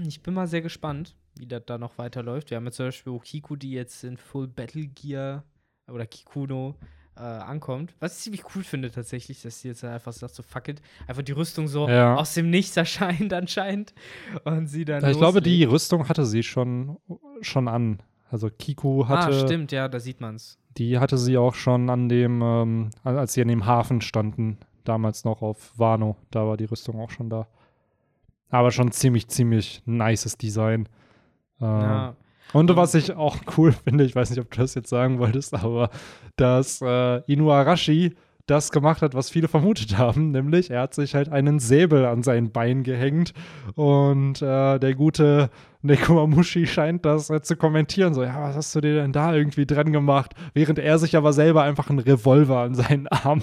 [0.07, 2.51] ich bin mal sehr gespannt, wie das da noch weiterläuft.
[2.51, 5.45] Wir haben jetzt zum Beispiel Kiku, die jetzt in Full Battle Gear
[5.91, 6.74] oder Kikuno
[7.16, 7.95] äh, ankommt.
[8.01, 11.22] Was ich ziemlich cool finde tatsächlich, dass sie jetzt einfach sagt, so fuck it, einfach
[11.22, 12.16] die Rüstung so Ja.
[12.16, 13.93] aus dem Nichts erscheint anscheinend
[14.45, 15.72] und sie dann ich glaube, die loslegt.
[15.72, 16.97] Rüstung hatte sie schon,
[17.43, 18.01] schon an.
[18.30, 20.59] Also Kiku hatte, Ah, stimmt, ja, da sieht man's.
[20.78, 25.24] die hatte sie auch schon an dem, ähm, als sie an dem Hafen standen, damals
[25.24, 27.47] noch auf Wano, da war die Rüstung auch schon da.
[28.53, 30.88] Aber schon ziemlich, ziemlich nices Design.
[31.61, 32.16] Ähm, Ja.
[32.53, 35.55] Und was ich auch cool finde, ich weiß nicht, ob du das jetzt sagen wolltest,
[35.55, 35.90] aber
[36.36, 38.14] dass äh, Inuarashi
[38.46, 42.22] das gemacht hat, was viele vermutet haben, nämlich er hat sich halt einen Säbel an
[42.22, 43.32] sein Bein gehängt
[43.74, 45.48] und äh, der gute
[45.80, 49.64] Nekomamushi scheint das äh, zu kommentieren, so, ja, was hast du dir denn da irgendwie
[49.64, 50.34] dran gemacht?
[50.53, 53.42] Während er sich aber selber einfach einen Revolver an seinen Arm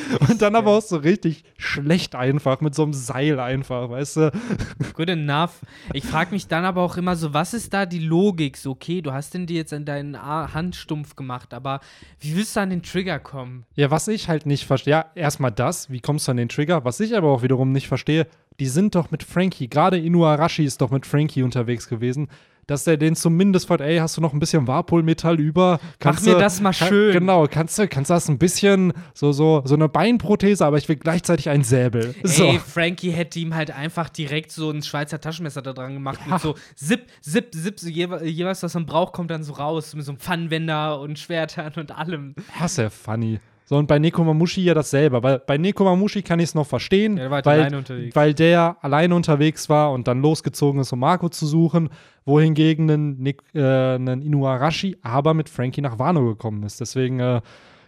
[0.28, 4.32] und dann aber auch so richtig schlecht einfach, mit so einem Seil einfach, weißt du?
[4.94, 5.60] Good enough.
[5.92, 8.56] Ich frage mich dann aber auch immer so, was ist da die Logik?
[8.56, 11.80] So, okay, du hast den dir jetzt an deinen Hand stumpf gemacht, aber
[12.20, 13.64] wie willst du an den Trigger kommen?
[13.74, 16.84] Ja, was ich halt nicht verstehe, ja, erstmal das, wie kommst du an den Trigger?
[16.84, 18.26] Was ich aber auch wiederum nicht verstehe,
[18.60, 22.28] die sind doch mit Frankie, gerade Inuarashi ist doch mit Frankie unterwegs gewesen,
[22.72, 25.78] dass der den zumindest fragt, ey, hast du noch ein bisschen Warpolmetall über?
[26.00, 27.12] Kannst mir du- das mal kann- schön.
[27.12, 30.96] Genau, kannst du, kannst das ein bisschen, so, so, so eine Beinprothese, aber ich will
[30.96, 32.14] gleichzeitig einen Säbel.
[32.24, 32.44] So.
[32.46, 36.32] Ey, Frankie hätte ihm halt einfach direkt so ein Schweizer Taschenmesser da dran gemacht Ja.
[36.34, 39.94] mit so Zip, Zip, Zip, so jewe jeweils, was man braucht, kommt dann so raus
[39.94, 42.34] mit so einem Pfannenwender und Schwertern und allem.
[42.58, 43.38] Ja, ist ja funny.
[43.64, 45.22] So, und bei Nekomamushi ja dasselbe.
[45.22, 48.16] Weil bei Nekomamushi kann ich es noch verstehen, der war halt weil, unterwegs.
[48.16, 51.90] weil der alleine unterwegs war und dann losgezogen ist, um Marco zu suchen,
[52.24, 56.80] wohingegen ein, äh, ein Inuarashi aber mit Frankie nach Wano gekommen ist.
[56.80, 57.40] Deswegen, äh,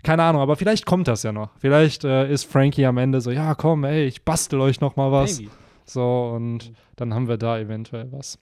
[0.03, 1.51] keine Ahnung, aber vielleicht kommt das ja noch.
[1.59, 5.11] Vielleicht äh, ist Frankie am Ende so, ja, komm, ey, ich bastel euch noch mal
[5.11, 5.39] was.
[5.39, 5.51] Maybe.
[5.87, 8.39] So, und dann haben wir da eventuell was.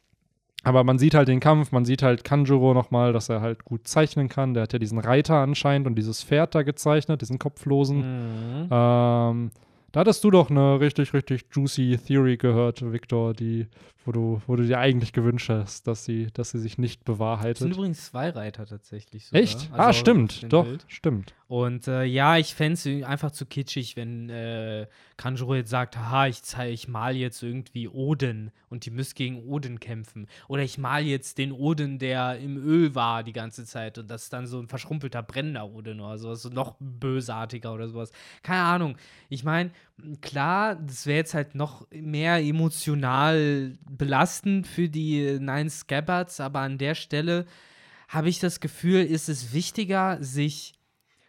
[0.64, 3.88] Aber man sieht halt den Kampf, man sieht halt Kanjuro nochmal, dass er halt gut
[3.88, 4.54] zeichnen kann.
[4.54, 7.98] Der hat ja diesen Reiter anscheinend und dieses Pferd da gezeichnet, diesen kopflosen.
[7.98, 8.68] Mhm.
[8.70, 9.50] Ähm,
[9.92, 13.66] Da hattest du doch eine richtig, richtig juicy Theory gehört, Victor, die,
[14.04, 17.56] wo du, wo du dir eigentlich gewünscht hast, dass sie, dass sie sich nicht bewahrheitet.
[17.56, 19.26] Das sind übrigens zwei Reiter tatsächlich.
[19.26, 19.42] Sogar.
[19.42, 19.70] Echt?
[19.72, 20.52] Also ah, stimmt.
[20.52, 20.84] Doch, Bild.
[20.88, 21.34] stimmt.
[21.52, 24.86] Und äh, ja, ich fände es einfach zu kitschig, wenn äh,
[25.18, 26.40] Kanjuro jetzt sagt, haha, ich,
[26.70, 30.28] ich mal jetzt irgendwie Odin und die müsst gegen Odin kämpfen.
[30.48, 34.24] Oder ich mal jetzt den Odin, der im Öl war die ganze Zeit und das
[34.24, 38.12] ist dann so ein verschrumpelter, brennender Odin oder sowas, so noch bösartiger oder sowas.
[38.42, 38.96] Keine Ahnung.
[39.28, 39.72] Ich meine,
[40.22, 46.78] klar, das wäre jetzt halt noch mehr emotional belastend für die Nine Scabbards, aber an
[46.78, 47.46] der Stelle
[48.08, 50.74] habe ich das Gefühl, ist es wichtiger, sich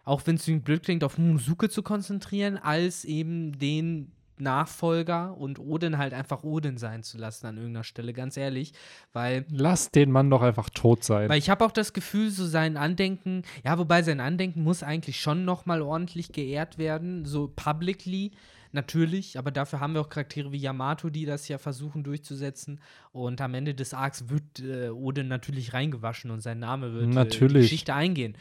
[0.05, 5.97] auch wenn es blöd klingt, auf Momonosuke zu konzentrieren, als eben den Nachfolger und Odin
[5.97, 8.73] halt einfach Odin sein zu lassen an irgendeiner Stelle, ganz ehrlich,
[9.13, 11.29] weil Lass den Mann doch einfach tot sein.
[11.29, 15.19] weil ich habe auch das Gefühl, so sein Andenken, ja, wobei sein Andenken muss eigentlich
[15.21, 18.31] schon noch mal ordentlich geehrt werden, so publicly,
[18.73, 22.79] natürlich, aber dafür haben wir auch Charaktere wie Yamato, die das ja versuchen durchzusetzen
[23.11, 27.05] und am Ende des Arcs wird äh, Odin natürlich reingewaschen und sein Name wird äh,
[27.05, 27.63] in die Natürlich.
[27.63, 28.35] Geschichte eingehen.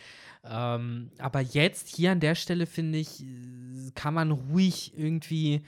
[0.44, 5.62] Ähm, aber jetzt hier an der Stelle finde ich, äh, kann man ruhig irgendwie,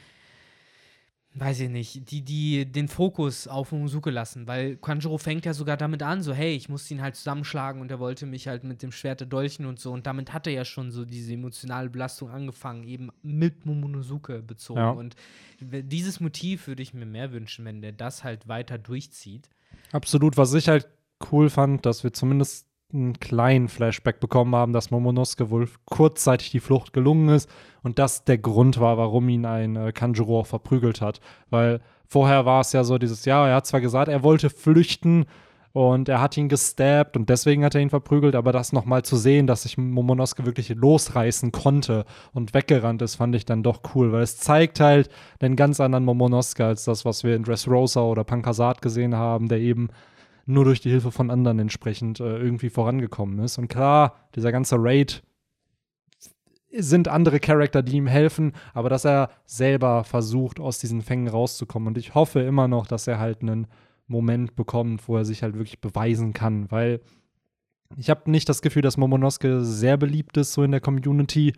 [1.36, 5.76] weiß ich nicht, die, die den Fokus auf Momosuke lassen, weil Kanjuro fängt ja sogar
[5.76, 8.82] damit an, so, hey, ich muss ihn halt zusammenschlagen und er wollte mich halt mit
[8.82, 9.92] dem Schwert dolchen und so.
[9.92, 14.80] Und damit hat er ja schon so diese emotionale Belastung angefangen, eben mit Momonosuke bezogen.
[14.80, 14.90] Ja.
[14.90, 15.16] Und
[15.60, 19.48] dieses Motiv würde ich mir mehr wünschen, wenn der das halt weiter durchzieht.
[19.90, 20.88] Absolut, was ich halt
[21.32, 26.60] cool fand, dass wir zumindest einen kleinen Flashback bekommen haben, dass Momonosuke wohl kurzzeitig die
[26.60, 27.50] Flucht gelungen ist
[27.82, 31.20] und das der Grund war, warum ihn ein äh, Kanjuro verprügelt hat.
[31.50, 35.26] Weil vorher war es ja so dieses, ja, er hat zwar gesagt, er wollte flüchten
[35.72, 39.16] und er hat ihn gestabbt und deswegen hat er ihn verprügelt, aber das nochmal zu
[39.16, 44.12] sehen, dass sich Momonosuke wirklich losreißen konnte und weggerannt ist, fand ich dann doch cool,
[44.12, 48.22] weil es zeigt halt einen ganz anderen Momonosuke als das, was wir in Dressrosa oder
[48.22, 49.88] Pankasat gesehen haben, der eben
[50.46, 53.58] nur durch die Hilfe von anderen entsprechend äh, irgendwie vorangekommen ist.
[53.58, 55.22] Und klar, dieser ganze Raid
[56.76, 61.88] sind andere Charakter, die ihm helfen, aber dass er selber versucht, aus diesen Fängen rauszukommen.
[61.88, 63.66] Und ich hoffe immer noch, dass er halt einen
[64.06, 67.00] Moment bekommt, wo er sich halt wirklich beweisen kann, weil
[67.96, 71.52] ich habe nicht das Gefühl, dass Momonosuke sehr beliebt ist, so in der Community,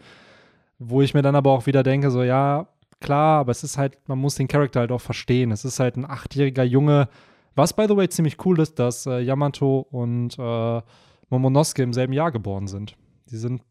[0.79, 2.69] wo ich mir dann aber auch wieder denke, so ja,
[3.01, 5.51] klar, aber es ist halt, man muss den Charakter halt auch verstehen.
[5.51, 7.09] Es ist halt ein achtjähriger Junge,
[7.57, 10.83] was, by the way, ziemlich cool ist, dass äh, Yamato und äh,
[11.31, 12.97] Momonosuke im selben Jahr geboren sind.
[13.31, 13.63] Die sind.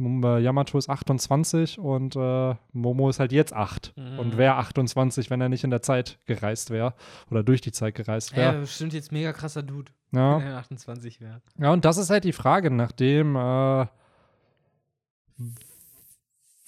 [0.00, 3.94] Mom- äh, Yamato ist 28 und äh, Momo ist halt jetzt 8.
[3.96, 4.18] Mhm.
[4.20, 6.94] Und wäre 28, wenn er nicht in der Zeit gereist wäre.
[7.32, 8.60] Oder durch die Zeit gereist Ja, wäre.
[8.60, 10.38] bestimmt jetzt mega krasser Dude, Ja.
[10.38, 11.42] wenn er 28 wäre.
[11.58, 13.86] Ja, und das ist halt die Frage, nachdem, äh,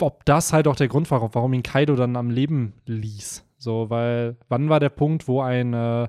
[0.01, 3.45] ob das halt auch der Grund war, warum ihn Kaido dann am Leben ließ.
[3.61, 6.05] So, weil, wann war der Punkt, wo ein äh,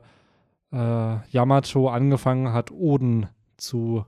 [0.71, 3.27] äh, Yamato angefangen hat, Oden
[3.57, 4.05] zu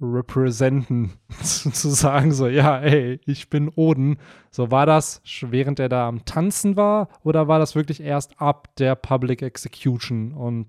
[0.00, 4.18] representen, zu, sagen, so, ja, ey, ich bin Oden.
[4.50, 8.74] So, war das, während er da am Tanzen war, oder war das wirklich erst ab
[8.76, 10.66] der Public Execution und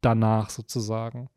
[0.00, 1.28] danach sozusagen?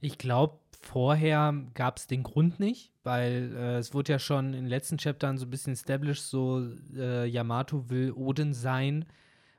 [0.00, 4.64] Ich glaube, vorher gab es den Grund nicht, weil äh, es wurde ja schon in
[4.64, 9.04] den letzten Chaptern so ein bisschen established, so äh, Yamato will Odin sein,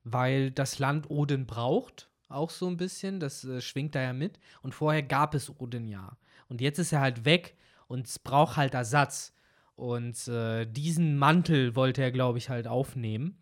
[0.04, 4.40] weil das Land Odin braucht, auch so ein bisschen, das äh, schwingt da ja mit.
[4.62, 6.18] Und vorher gab es Odin ja.
[6.50, 7.58] Und jetzt ist er halt weg
[7.88, 9.34] und es braucht halt Ersatz.
[9.76, 13.38] Und äh, diesen Mantel wollte er, glaube ich, halt aufnehmen.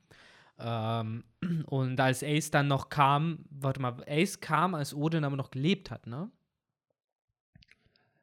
[0.60, 1.24] Ähm,
[1.66, 5.92] und als Ace dann noch kam, warte mal, Ace kam, als Odin aber noch gelebt
[5.92, 6.30] hat, ne?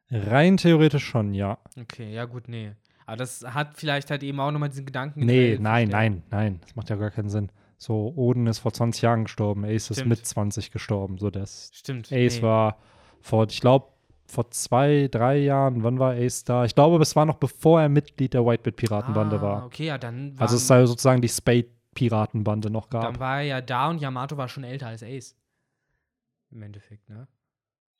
[0.09, 1.57] Rein theoretisch schon, ja.
[1.79, 2.71] Okay, ja gut, nee.
[3.05, 5.25] Aber das hat vielleicht halt eben auch nochmal diesen Gedanken.
[5.25, 6.59] Nee, nein, nein, nein.
[6.61, 7.51] Das macht ja gar keinen Sinn.
[7.77, 10.09] So, Oden ist vor 20 Jahren gestorben, Ace ist Stimmt.
[10.09, 11.17] mit 20 gestorben.
[11.17, 12.11] So, das Stimmt.
[12.13, 12.41] Ace nee.
[12.41, 12.77] war
[13.19, 13.87] vor, ich glaube,
[14.25, 16.63] vor zwei, drei Jahren, wann war Ace da?
[16.63, 19.65] Ich glaube, es war noch bevor er Mitglied der Whitebit-Piratenbande ah, war.
[19.65, 23.19] Okay, ja, dann war, Also es sei sozusagen die Spade-Piratenbande noch dann gab.
[23.19, 25.35] war er ja da und Yamato war schon älter als Ace.
[26.51, 27.27] Im Endeffekt, ne?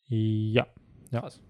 [0.07, 0.65] Ja.
[1.11, 1.21] Ja.
[1.21, 1.41] Krass.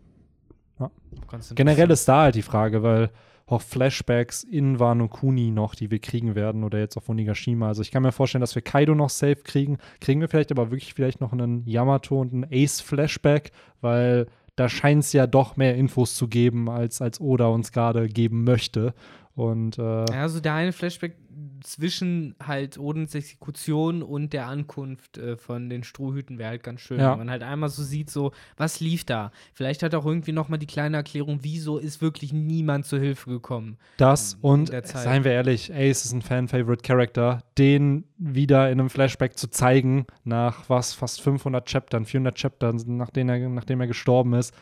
[1.32, 1.40] Ja.
[1.56, 3.10] Generell ist da halt die Frage, weil
[3.46, 7.68] auch Flashbacks in Wano Kuni noch, die wir kriegen werden, oder jetzt auf Onigashima.
[7.68, 9.78] Also ich kann mir vorstellen, dass wir Kaido noch safe kriegen.
[10.00, 15.04] Kriegen wir vielleicht aber wirklich vielleicht noch einen Yamato und einen Ace-Flashback, weil da scheint
[15.04, 18.94] es ja doch mehr Infos zu geben, als, als Oda uns gerade geben möchte.
[19.36, 21.16] Und äh, Ja, also der eine Flashback
[21.64, 27.00] zwischen halt Odins Exekution und der Ankunft äh, von den Strohhüten wäre halt ganz schön.
[27.00, 27.12] Ja.
[27.12, 29.32] Wenn man halt einmal so sieht, so, was lief da?
[29.54, 33.30] Vielleicht hat auch irgendwie noch mal die kleine Erklärung, wieso ist wirklich niemand zur Hilfe
[33.30, 33.78] gekommen.
[33.98, 37.44] Das in und seien wir ehrlich, Ace ist ein Fan-Favorite-Character.
[37.58, 43.30] Den wieder in einem Flashback zu zeigen, nach was, fast 500 Chaptern, 400 Chaptern, nachdem
[43.30, 44.54] er, nachdem er gestorben ist,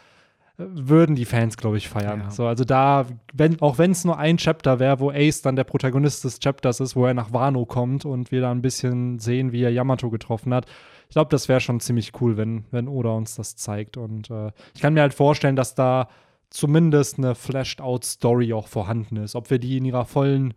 [0.69, 2.21] würden die Fans, glaube ich, feiern.
[2.21, 2.31] Ja.
[2.31, 5.63] So, also da, wenn, auch wenn es nur ein Chapter wäre, wo Ace dann der
[5.63, 9.51] Protagonist des Chapters ist, wo er nach Wano kommt und wir da ein bisschen sehen,
[9.51, 10.65] wie er Yamato getroffen hat.
[11.09, 13.97] Ich glaube, das wäre schon ziemlich cool, wenn, wenn Oda uns das zeigt.
[13.97, 16.07] Und äh, ich kann mir halt vorstellen, dass da
[16.49, 19.35] zumindest eine Flashed-out-Story auch vorhanden ist.
[19.35, 20.53] Ob wir die in ihrer vollen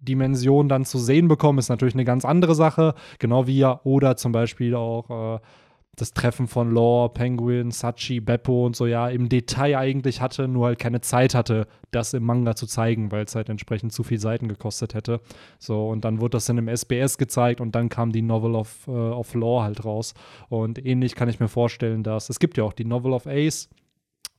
[0.00, 2.94] Dimension dann zu sehen bekommen, ist natürlich eine ganz andere Sache.
[3.18, 5.40] Genau wie ja Oda zum Beispiel auch äh,
[6.00, 10.66] das Treffen von Law, Penguin, Sachi, Beppo und so ja im Detail eigentlich hatte, nur
[10.66, 14.18] halt keine Zeit hatte, das im Manga zu zeigen, weil es halt entsprechend zu viel
[14.18, 15.20] Seiten gekostet hätte.
[15.58, 18.86] So, und dann wurde das in einem SBS gezeigt und dann kam die Novel of,
[18.86, 20.14] äh, of Law halt raus.
[20.48, 23.68] Und ähnlich kann ich mir vorstellen, dass es gibt ja auch die Novel of Ace,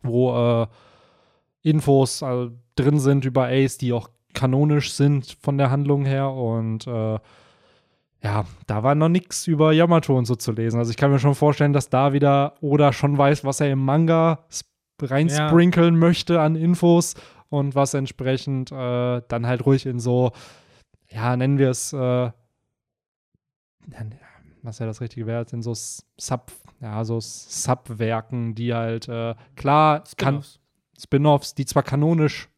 [0.04, 0.68] wo äh,
[1.62, 6.88] Infos äh, drin sind über Ace, die auch kanonisch sind von der Handlung her und
[6.88, 7.18] äh,
[8.22, 10.78] ja, da war noch nichts über Yamato und so zu lesen.
[10.78, 13.84] Also ich kann mir schon vorstellen, dass da wieder Oda schon weiß, was er im
[13.84, 14.68] Manga sp-
[15.02, 17.14] reinsprinkeln möchte an Infos
[17.48, 20.32] und was entsprechend äh, dann halt ruhig in so,
[21.10, 22.32] ja, nennen wir es, äh,
[24.62, 26.52] was ja das richtige wäre, in so Sub,
[26.82, 30.60] ja, so Sub-Werken, die halt, äh, klar, Spin-offs.
[31.02, 32.50] Spin-offs, die zwar kanonisch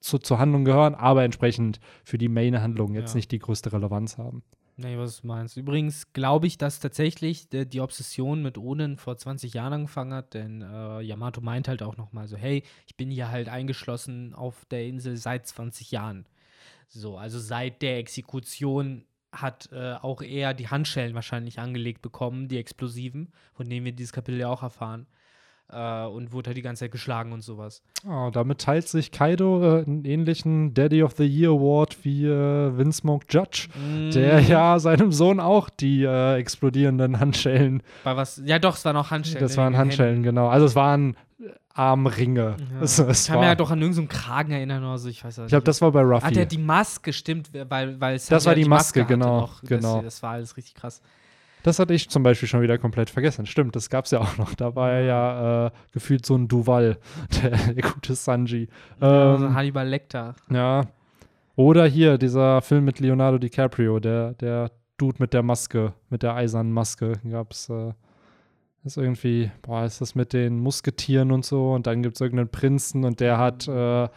[0.00, 3.16] zu, zur Handlung gehören, aber entsprechend für die Main-Handlung jetzt Ja.
[3.16, 4.42] nicht die größte Relevanz haben.
[4.82, 5.56] Nee, was du meinst.
[5.56, 10.34] Übrigens glaube ich, dass tatsächlich die, die Obsession mit Oden vor 20 Jahren angefangen hat,
[10.34, 14.64] denn äh, Yamato meint halt auch nochmal so, hey, ich bin hier halt eingeschlossen auf
[14.72, 16.26] der Insel seit 20 Jahren.
[16.88, 22.58] So, also seit der Exekution hat äh, auch er die Handschellen wahrscheinlich angelegt bekommen, die
[22.58, 25.06] explosiven, von denen wir dieses Kapitel ja auch erfahren.
[25.70, 27.82] Äh, und wurde halt die ganze Zeit geschlagen und sowas.
[28.06, 32.76] Oh, damit teilt sich Kaido äh, einen ähnlichen Daddy of the Year Award wie äh,
[32.76, 33.68] Vince Judge,
[34.12, 34.46] der Mhm.
[34.48, 39.10] ja seinem Sohn auch die äh, explodierenden Handschellen, War was, ja doch, es waren auch
[39.10, 39.40] Handschellen.
[39.40, 40.24] das waren Handschellen, Händen.
[40.24, 40.48] genau.
[40.48, 42.56] Also es waren äh, Armringe.
[42.58, 42.66] Ja.
[42.82, 45.24] Es, es ich kann war, mir ja doch an irgendeinen Kragen erinnern oder so, ich
[45.24, 46.34] weiß ich glaube, das war bei Ah, Ruffy.
[46.34, 49.62] der hat die Maske, stimmt, weil, weil Das war Sanjay die Maske, hatte genau, noch.
[49.62, 49.94] genau.
[49.96, 51.00] Das, das war alles richtig krass.
[51.62, 53.46] Das hatte ich zum Beispiel schon wieder komplett vergessen.
[53.46, 54.54] Stimmt, das gab es ja auch noch.
[54.54, 56.98] Da war ja äh, gefühlt so ein Duval,
[57.42, 58.68] der, der gute Sanji.
[59.00, 60.34] Ja, so Ähm, Hannibal Lecter.
[60.50, 60.82] ja.
[61.54, 66.34] Oder hier, dieser Film mit Leonardo DiCaprio, der, der Dude mit der Maske, mit der
[66.34, 67.12] eisernen Maske.
[67.30, 67.92] Gab's, äh,
[68.84, 71.72] ist irgendwie, boah, ist das mit den Musketieren und so.
[71.74, 74.08] Und dann gibt es irgendeinen Prinzen und der hat, äh,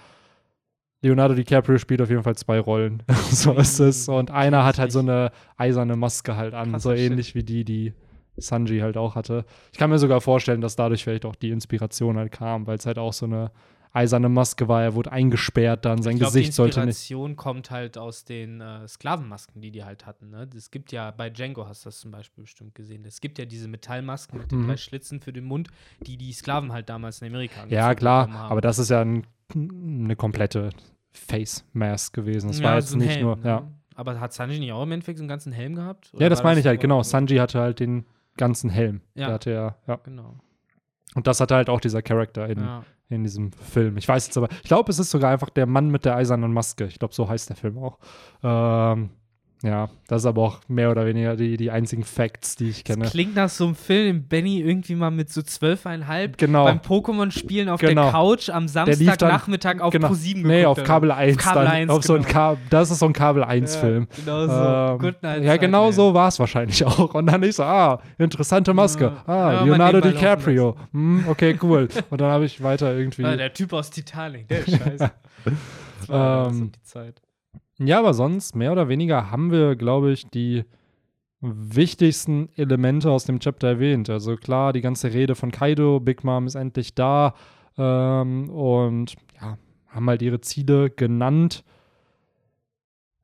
[1.05, 3.03] Leonardo DiCaprio spielt auf jeden Fall zwei Rollen.
[3.31, 4.09] so ist es.
[4.09, 7.11] Und einer hat halt so eine eiserne Maske halt an, Krasser so Shit.
[7.11, 7.93] ähnlich wie die, die
[8.37, 9.45] Sanji halt auch hatte.
[9.71, 12.85] Ich kann mir sogar vorstellen, dass dadurch vielleicht auch die Inspiration halt kam, weil es
[12.85, 13.51] halt auch so eine
[13.93, 14.83] eiserne Maske war.
[14.83, 16.89] Er wurde eingesperrt dann, sein ich glaub, Gesicht die sollte nicht.
[16.89, 20.31] Inspiration kommt halt aus den äh, Sklavenmasken, die die halt hatten.
[20.31, 20.49] Ne?
[20.53, 23.05] Es gibt ja, bei Django hast du das zum Beispiel bestimmt gesehen.
[23.05, 24.67] Es gibt ja diese Metallmasken mit den Mhm.
[24.67, 25.69] drei Schlitzen für den Mund,
[26.01, 30.15] die die Sklaven halt damals in Amerika Ja, klar, aber das ist ja ein, eine
[30.17, 30.71] komplette
[31.17, 32.47] Face Mask gewesen.
[32.47, 33.47] Das Ja, war jetzt so nicht Helm, nur, ne?
[33.47, 33.67] ja.
[33.95, 36.11] Aber hat Sanji nicht auch im Endeffekt so einen ganzen Helm gehabt?
[36.17, 37.01] Ja, das meine ich halt, genau.
[37.03, 38.05] Sanji hatte halt den
[38.37, 39.01] ganzen Helm.
[39.13, 39.27] Ja.
[39.27, 39.95] Der hatte ja, ja.
[40.03, 40.35] Genau.
[41.15, 42.83] Und das hatte halt auch dieser Charakter in, Ja.
[43.07, 43.95] in diesem Film.
[43.95, 46.51] Ich weiß jetzt aber, ich glaube, es ist sogar einfach der Mann mit der eisernen
[46.51, 46.85] Maske.
[46.85, 47.97] Ich glaube, so heißt der Film auch.
[48.43, 49.11] Ähm,
[49.65, 53.03] ja, das ist aber auch mehr oder weniger die, die einzigen Facts, die ich kenne.
[53.05, 56.65] Das klingt nach so einem Film, den Benny irgendwie mal mit so zwölfeinhalb Genau.
[56.65, 58.03] beim Pokémon-Spielen auf Genau.
[58.03, 60.09] der Couch am Samstagnachmittag auf genau.
[60.09, 60.83] Pro7 geguckt Nee, auf.
[60.83, 61.37] Kabel 1.
[61.37, 62.31] Kabel dann, 1, auf so ein genau.
[62.33, 64.07] Ka das ist so ein Kabel 1-Film.
[64.09, 64.93] Ja, genau so.
[64.93, 67.13] Ähm, Good Night ja, genau so war es wahrscheinlich auch.
[67.15, 69.05] Und dann ich so, ah, interessante Maske.
[69.05, 69.23] Ja.
[69.33, 70.75] Ah, Ja, Leonardo DiCaprio.
[70.91, 71.87] Hm, okay, cool.
[72.11, 73.23] Und dann habe ich weiter irgendwie.
[73.25, 75.11] Ah, der Typ aus Titanic, der ist scheiße.
[75.99, 77.21] Das war Ähm, so die Zeit.
[77.77, 80.63] Ja, aber sonst, mehr oder weniger, haben wir, glaube ich, die
[81.41, 84.09] wichtigsten Elemente aus dem Chapter erwähnt.
[84.09, 87.35] Also klar, die ganze Rede von Kaido, Big Mom ist endlich da
[87.77, 89.57] ähm, und ja,
[89.87, 91.63] haben halt ihre Ziele genannt.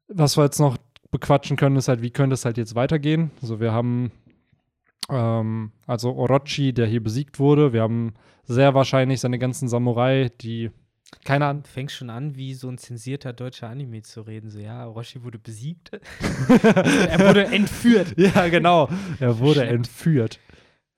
[0.08, 0.78] Was wir jetzt noch
[1.10, 3.32] bequatschen können, ist halt, wie könnte es halt jetzt weitergehen?
[3.42, 4.12] Also wir haben
[5.10, 7.74] ähm, also Orochi, der hier besiegt wurde.
[7.74, 10.72] Wir haben sehr wahrscheinlich seine ganzen Samurai, die
[11.24, 11.64] keine Ahnung.
[11.66, 14.50] Fängst schon an, wie so ein zensierter deutscher Anime zu reden.
[14.50, 15.92] So, ja, Orochi wurde besiegt.
[16.64, 18.14] er wurde entführt.
[18.18, 18.90] Ja, genau.
[19.20, 19.74] Er wurde Verschleppt.
[19.74, 20.40] entführt.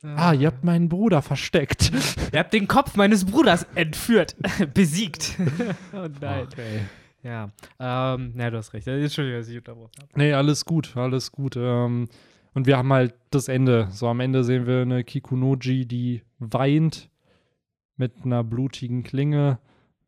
[0.03, 1.91] Ah, ihr habt meinen Bruder versteckt.
[2.33, 4.35] Ihr habt den Kopf meines Bruders entführt.
[4.73, 5.37] Besiegt.
[5.93, 6.43] oh nein.
[6.43, 6.81] Okay.
[7.23, 8.85] Ja, ähm, ja, du hast recht.
[8.85, 10.09] Entschuldigung, dass ich unterbrochen habe.
[10.15, 11.55] Nee, alles gut, alles gut.
[11.55, 12.09] Ähm,
[12.53, 13.87] und wir haben halt das Ende.
[13.91, 17.09] So am Ende sehen wir eine Kikunoji, die weint
[17.95, 19.59] mit einer blutigen Klinge.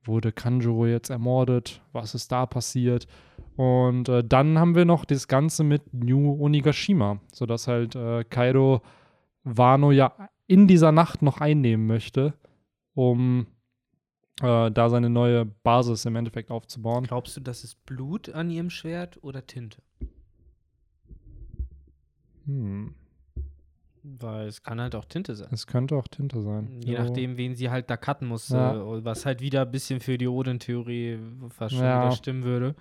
[0.05, 1.81] Wurde Kanjuro jetzt ermordet?
[1.91, 3.07] Was ist da passiert?
[3.55, 8.81] Und äh, dann haben wir noch das Ganze mit New Onigashima, sodass halt äh, Kaido
[9.43, 10.13] Wano ja
[10.47, 12.33] in dieser Nacht noch einnehmen möchte,
[12.93, 13.47] um
[14.41, 17.05] äh, da seine neue Basis im Endeffekt aufzubauen.
[17.05, 19.81] Glaubst du, das ist Blut an ihrem Schwert oder Tinte?
[22.45, 22.93] Hm.
[24.19, 25.47] Weil es kann halt auch Tinte sein.
[25.51, 26.69] Es könnte auch Tinte sein.
[26.85, 26.99] Je Jo.
[27.03, 28.75] nachdem, wen sie halt da cutten muss, Ja.
[28.75, 31.17] äh, was halt wieder ein bisschen für die Odin-Theorie
[31.49, 32.11] fast schon Ja.
[32.11, 32.75] stimmen würde.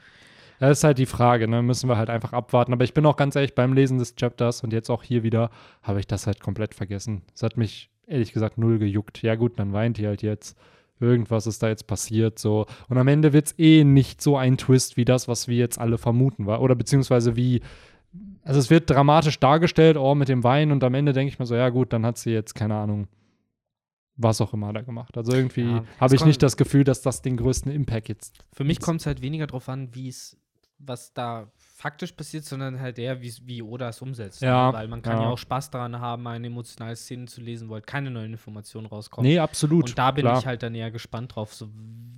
[0.60, 1.62] Das ist halt die Frage, ne?
[1.62, 2.72] Müssen wir halt einfach abwarten.
[2.72, 5.50] Aber ich bin auch ganz ehrlich, beim Lesen des Chapters und jetzt auch hier wieder,
[5.82, 7.22] habe ich das halt komplett vergessen.
[7.34, 9.22] Es hat mich ehrlich gesagt null gejuckt.
[9.22, 10.56] Ja, gut, dann weint die halt jetzt.
[11.00, 12.66] Irgendwas ist da jetzt passiert, so.
[12.88, 15.78] Und am Ende wird es eh nicht so ein Twist wie das, was wir jetzt
[15.78, 16.60] alle vermuten, war.
[16.62, 17.60] Oder beziehungsweise wie.
[18.44, 20.70] Also, es wird dramatisch dargestellt, oh, mit dem Wein.
[20.70, 23.08] Und am Ende denke ich mir so, ja, gut, dann hat sie jetzt, keine Ahnung,
[24.16, 25.16] was auch immer da gemacht.
[25.16, 28.44] Also, irgendwie Ja, habe ich nicht das Gefühl, dass das den größten Impact jetzt.
[28.52, 30.36] Für mich kommt es halt weniger darauf an, wie es,
[30.78, 34.40] was da faktisch passiert, sondern halt eher, wie's- wie Oda es umsetzt.
[34.42, 34.78] Ja, ne?
[34.78, 35.24] Weil man kann ja.
[35.24, 35.28] ja.
[35.30, 39.28] auch Spaß daran haben, eine emotionale Szene zu lesen, wo halt keine neuen Informationen rauskommen.
[39.28, 39.88] Nee, absolut.
[39.90, 40.38] Und da bin klar.
[40.38, 41.68] ich halt dann eher gespannt drauf, so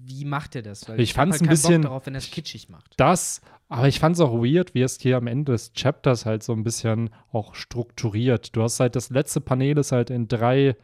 [0.04, 0.86] wie macht er das?
[0.88, 2.92] Weil Ich hab fand's halt ein bisschen- Bock darauf, wenn er es kitschig macht.
[2.98, 6.42] das, aber ich fand es auch weird, wie es hier am Ende des Chapters halt
[6.42, 8.54] so ein bisschen auch strukturiert.
[8.54, 10.76] Du hast halt das letzte Panel ist halt in drei,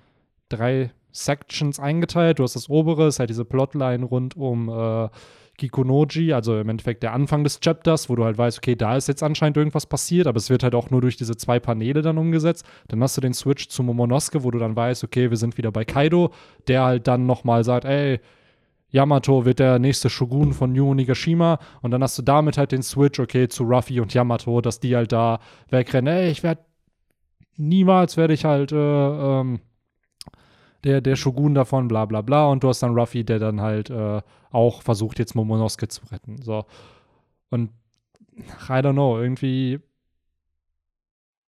[0.48, 2.38] drei Sections eingeteilt.
[2.38, 5.08] Du hast das obere, ist halt diese Plotline rund um äh,
[5.62, 9.06] Kikunoji, also im Endeffekt der Anfang des Chapters, wo du halt weißt, okay, da ist
[9.06, 12.18] jetzt anscheinend irgendwas passiert, aber es wird halt auch nur durch diese zwei Paneele dann
[12.18, 12.66] umgesetzt.
[12.88, 15.70] Dann hast du den Switch zu Momonosuke, wo du dann weißt, okay, wir sind wieder
[15.70, 16.32] bei Kaido,
[16.66, 18.18] der halt dann nochmal sagt, ey,
[18.90, 22.82] Yamato wird der nächste Shogun von New Onigashima und dann hast du damit halt den
[22.82, 25.38] Switch, okay, zu Ruffy und Yamato, dass die halt da
[25.70, 26.12] wegrennen.
[26.12, 26.62] Ey, ich werde
[27.56, 29.60] niemals werde ich halt äh, ähm,
[30.84, 32.46] der, der Shogun davon, bla bla bla.
[32.46, 34.20] Und du hast dann Ruffy, der dann halt äh,
[34.50, 36.42] auch versucht, jetzt Momonosuke zu retten.
[36.42, 36.64] So.
[37.50, 37.70] Und
[38.36, 39.80] I don't know, irgendwie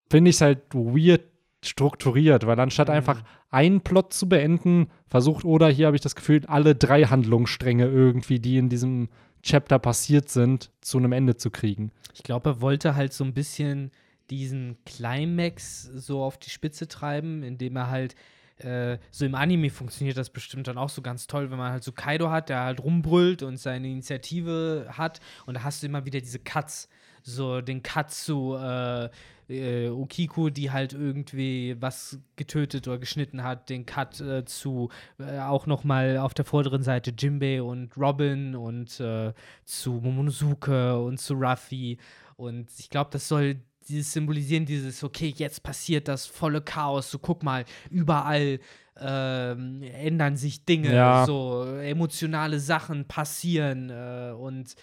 [0.10, 1.22] finde ich es halt weird
[1.64, 2.94] strukturiert, weil anstatt Mhm.
[2.96, 7.86] einfach einen Plot zu beenden, versucht oder hier habe ich das Gefühl, alle drei Handlungsstränge
[7.88, 9.10] irgendwie, die in diesem
[9.42, 11.92] Chapter passiert sind, zu einem Ende zu kriegen.
[12.14, 13.92] Ich glaube, er wollte halt so ein bisschen
[14.30, 18.16] diesen Climax so auf die Spitze treiben, indem er halt
[18.64, 21.84] äh, so im Anime funktioniert das bestimmt dann auch so ganz toll, wenn man halt
[21.84, 26.06] so Kaido hat, der halt rumbrüllt und seine Initiative hat und da hast du immer
[26.06, 26.90] wieder diese Cuts,
[27.24, 29.10] so den Cut zu äh,
[29.50, 34.90] äh, Okiku, die halt irgendwie was getötet oder geschnitten hat, den Cut äh, zu
[35.20, 39.34] äh, auch noch mal auf der vorderen Seite Jimbei und Robin und äh,
[39.66, 41.98] zu Momonosuke und zu Ruffy.
[42.36, 47.20] Und ich glaube, das soll dieses symbolisieren, dieses, okay, jetzt passiert das volle Chaos, so
[47.20, 48.60] guck mal, überall
[49.00, 51.26] ähm, ändern sich Dinge, Ja.
[51.26, 54.76] so emotionale Sachen passieren äh, und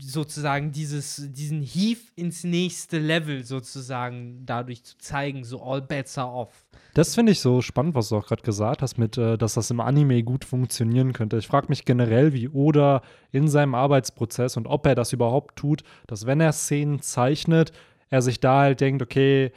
[0.00, 6.30] sozusagen dieses, diesen Heave ins nächste Level sozusagen dadurch zu zeigen, so all bets are
[6.32, 6.66] off.
[6.94, 9.70] Das finde ich so spannend, was du auch gerade gesagt hast, mit, äh, dass das
[9.70, 11.36] im Anime gut funktionieren könnte.
[11.36, 15.82] Ich frage mich generell, wie Oda in seinem Arbeitsprozess und ob er das überhaupt tut,
[16.06, 17.72] dass wenn er Szenen zeichnet,
[18.14, 19.50] er sich da halt denkt, okay,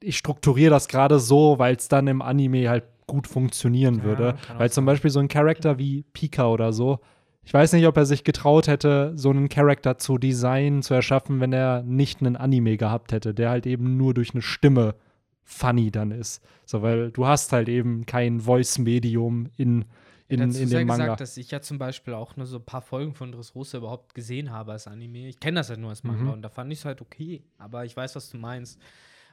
[0.00, 4.34] ich strukturiere das gerade so, weil es dann im Anime halt gut funktionieren Ja, würde.
[4.56, 4.86] Weil zum.
[4.86, 7.00] Beispiel so ein Charakter wie Pika oder so,
[7.44, 11.40] ich weiß nicht, ob er sich getraut hätte, so einen Charakter zu designen, zu erschaffen,
[11.40, 14.94] wenn er nicht einen Anime gehabt hätte, der halt eben nur durch eine Stimme
[15.42, 16.42] funny dann ist.
[16.64, 19.84] So, weil du hast halt eben kein Voice-Medium in,
[20.40, 21.04] in, Dazu in dem Manga.
[21.04, 24.14] gesagt, dass ich ja zum Beispiel auch nur so ein paar Folgen von Dressrosa überhaupt
[24.14, 25.28] gesehen habe als Anime.
[25.28, 26.30] Ich kenne das halt nur als Manga Mhm.
[26.30, 27.42] und da fand ich es halt okay.
[27.58, 28.80] Aber ich weiß, was du meinst.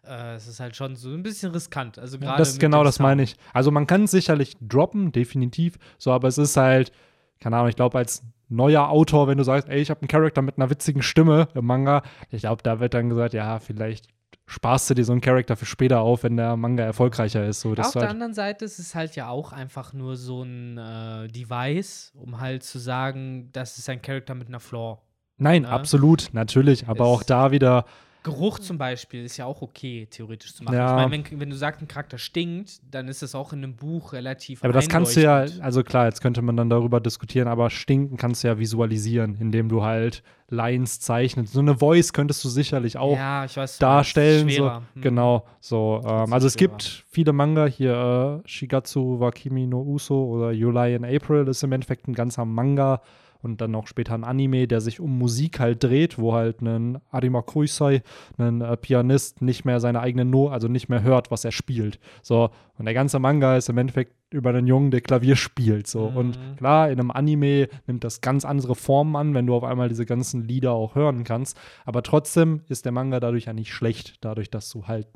[0.04, 2.00] Äh, es ist halt schon so ein bisschen riskant.
[2.00, 3.36] Also gerade das genau, das meine ich.
[3.54, 5.78] Also man kann es sicherlich droppen, definitiv.
[6.00, 6.92] So, aber es ist halt,
[7.40, 10.42] keine Ahnung, ich glaube, als neuer Autor, wenn du sagst, ey, ich habe einen Charakter
[10.42, 14.08] mit einer witzigen Stimme im Manga, ich glaube, da wird dann gesagt, ja, vielleicht
[14.52, 17.62] sparst du dir so einen Charakter für später auf, wenn der Manga erfolgreicher ist.
[17.62, 20.78] So, Auf der halt, anderen Seite ist es halt ja auch einfach nur so ein
[20.78, 25.00] äh, Device, um halt zu sagen, das ist ein Charakter mit einer Flaw.
[25.38, 25.70] nein, Ja.
[25.70, 27.86] absolut, natürlich, aber Es- auch da wieder,
[28.24, 30.76] Geruch zum Beispiel ist ja auch okay, theoretisch zu machen.
[30.76, 30.90] Ja.
[30.90, 33.76] Ich meine, wenn, wenn du sagst, ein Charakter stinkt, dann ist das auch in einem
[33.76, 37.48] Buch relativ aber das kannst du ja, also klar, jetzt könnte man dann darüber diskutieren,
[37.48, 41.54] aber stinken kannst du ja visualisieren, indem du halt Lines zeichnest.
[41.54, 44.50] So eine Voice könntest du sicherlich auch ja, ich weiß, darstellen.
[44.50, 44.70] So.
[44.70, 44.82] Hm.
[45.02, 46.02] Genau, so.
[46.06, 46.74] Ähm, also es schwerer.
[46.74, 51.64] gibt viele Manga hier, äh, Shigatsu wa Kimi no Uso oder July in April ist
[51.64, 53.02] im Endeffekt ein ganzer Manga,
[53.42, 57.00] und dann auch später ein Anime, der sich um Musik halt dreht, wo halt ein
[57.10, 58.02] Arima Kuisai,
[58.38, 62.00] ein äh, Pianist, nicht mehr seine eigene No, also nicht mehr hört, was er spielt.
[62.22, 65.88] So, und der ganze Manga ist im Endeffekt über einen Jungen, der Klavier spielt.
[65.88, 66.10] So.
[66.10, 66.18] Mhm.
[66.18, 69.90] Und klar, in einem Anime nimmt das ganz andere Formen an, wenn du auf einmal
[69.90, 71.60] diese ganzen Lieder auch hören kannst.
[71.86, 75.08] Aber trotzdem ist der Manga dadurch ja nicht schlecht, dadurch, dass du halt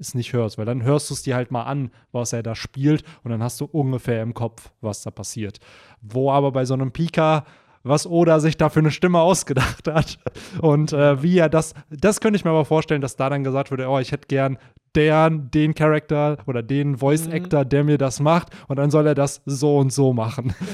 [0.00, 2.54] es nicht hörst, weil dann hörst du es dir halt mal an, was er da
[2.54, 5.58] spielt und dann hast du ungefähr im Kopf, was da passiert.
[6.00, 7.44] Wo aber bei so einem Pika
[7.88, 10.18] was Oda sich da für eine Stimme ausgedacht hat
[10.60, 13.70] und äh, wie er das, das könnte ich mir aber vorstellen, dass da dann gesagt
[13.70, 14.58] würde, oh, ich hätte gern
[14.94, 19.14] deren, den Charakter oder den Voice Actor, der mir das macht und dann soll er
[19.14, 20.54] das so und so machen.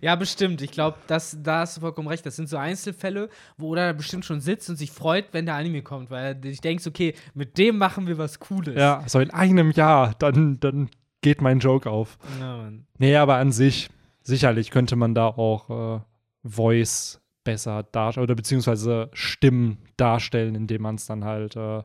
[0.00, 0.62] Ja, bestimmt.
[0.62, 2.24] Ich glaube, da hast du vollkommen recht.
[2.24, 5.82] Das sind so Einzelfälle, wo Oda bestimmt schon sitzt und sich freut, wenn der Anime
[5.82, 8.76] kommt, weil er sich denkt, okay, mit dem machen wir was Cooles.
[8.76, 10.90] ja, so in einem Jahr, dann, dann
[11.22, 12.18] geht mein Joke auf.
[12.40, 12.86] Ja, Mann.
[12.98, 13.88] Nee, aber an sich,
[14.22, 16.00] sicherlich könnte man da auch äh,
[16.42, 21.82] Voice besser darstellen oder beziehungsweise Stimmen darstellen, indem man es dann halt äh,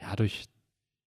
[0.00, 0.48] ja durch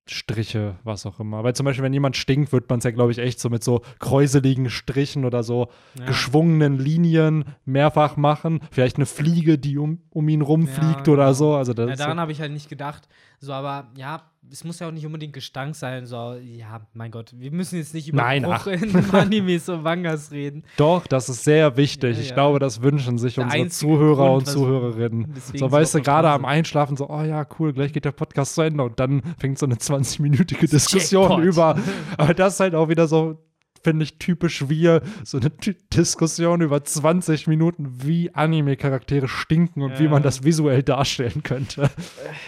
[0.07, 1.43] Striche, was auch immer.
[1.43, 3.63] Weil zum Beispiel, wenn jemand stinkt, wird man es ja, glaube ich, echt so mit
[3.63, 5.69] so kräuseligen Strichen oder so
[5.99, 6.05] Ja.
[6.05, 8.59] geschwungenen Linien mehrfach machen.
[8.71, 11.55] Vielleicht eine Fliege, die um, um ihn rumfliegt Ja, oder so.
[11.55, 13.07] Also das Ja, daran so, habe ich halt nicht gedacht.
[13.45, 16.05] So, aber ja, es muss ja auch nicht unbedingt Gestank sein.
[16.05, 20.63] So, ja, mein Gott, wir müssen jetzt nicht über Nein, in Animes und Mangas reden.
[20.77, 22.15] doch, das ist sehr wichtig.
[22.15, 22.35] Ja, ich ja.
[22.35, 25.33] glaube, das wünschen sich Der unsere Zuhörer Grund, und Zuhörerinnen.
[25.55, 26.45] So, weißt du, gerade am.
[26.45, 29.65] Einschlafen so, oh ja, cool, gleich geht der Podcast zu Ende und dann fängt so
[29.65, 31.43] eine 20-minütige Diskussion Jackpot.
[31.43, 31.79] über.
[32.17, 33.44] Aber das ist halt auch wieder so,
[33.85, 39.97] finde ich, typisch wir, so eine Ty Diskussion über 20 Minuten, wie Anime-Charaktere stinken und
[39.99, 40.09] wie Ja.
[40.09, 41.89] man das visuell darstellen könnte.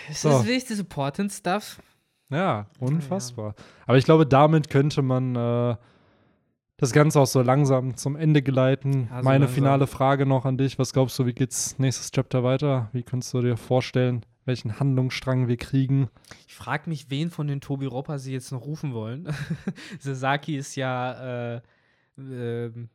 [0.10, 0.30] Ist So.
[0.30, 1.80] das wirklich diese Important Stuff?
[2.30, 3.56] Ja, unfassbar.
[3.86, 5.76] Aber ich glaube, damit könnte man äh,
[6.76, 9.08] das Ganze auch so langsam zum Ende geleiten.
[9.10, 9.56] Ja, so Meine langsam.
[9.56, 10.78] finale Frage noch an dich.
[10.78, 12.90] Was glaubst du, wie geht's nächstes Chapter weiter?
[12.92, 16.10] Wie kannst du dir vorstellen, welchen Handlungsstrang wir kriegen?
[16.48, 19.28] Ich frage mich, wen von den Tobi Ropper sie jetzt noch rufen wollen.
[20.00, 21.62] Sasaki ist ja äh,
[22.18, 22.90] ähm,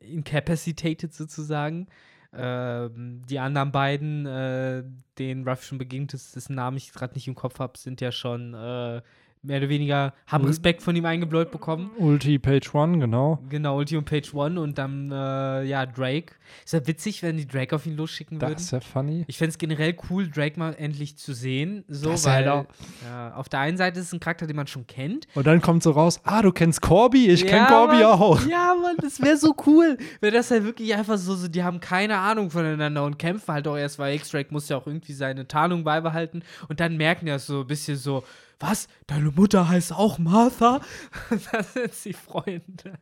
[0.00, 1.86] incapacitated sozusagen.
[2.32, 4.84] Ähm, die anderen beiden, äh,
[5.18, 8.12] denen Ruff schon begegnet ist, dessen Namen ich gerade nicht im Kopf habe, sind ja
[8.12, 9.00] schon äh,
[9.46, 10.48] mehr oder weniger, haben Mhm.
[10.48, 11.90] Respekt von ihm eingebläut bekommen.
[11.98, 13.38] Ulti Page One, genau.
[13.48, 16.34] Genau, Ulti und Page One und dann, äh, ja, Drake.
[16.64, 18.52] Ist ja witzig, wenn die Drake auf ihn losschicken würden.
[18.54, 19.24] Das ist ja funny.
[19.26, 21.84] Ich fände es generell cool, Drake mal endlich zu sehen.
[21.88, 22.66] So, Das ist weil halt
[23.04, 25.26] ja, auf der einen Seite ist es ein Charakter, den man schon kennt.
[25.34, 27.28] Und dann kommt so raus, ah, du kennst Corby?
[27.30, 28.04] Ich kenn Ja, Corby Mann.
[28.04, 28.46] auch.
[28.46, 29.98] Ja, Mann, das wäre so cool.
[30.20, 33.66] Wenn das halt wirklich einfach so, so, die haben keine Ahnung voneinander und kämpfen halt
[33.66, 36.42] auch erst, weil X-Drake muss ja auch irgendwie seine Tarnung beibehalten.
[36.68, 38.22] Und dann merken ja so ein bisschen so,
[38.58, 38.88] was?
[39.06, 40.80] Deine Mutter heißt auch Martha?
[41.52, 42.98] das sind die Freunde.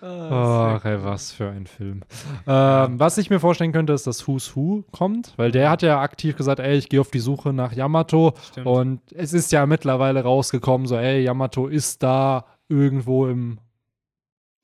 [0.00, 2.02] Ah, Ach, ey, was für ein Film.
[2.46, 6.00] Ähm, was ich mir vorstellen könnte, ist, dass Who's Who kommt, weil der hat ja
[6.00, 8.34] aktiv gesagt, ey, ich gehe auf die Suche nach Yamato.
[8.50, 8.66] Stimmt.
[8.66, 13.58] Und es ist ja mittlerweile rausgekommen, so, ey, Yamato ist da irgendwo im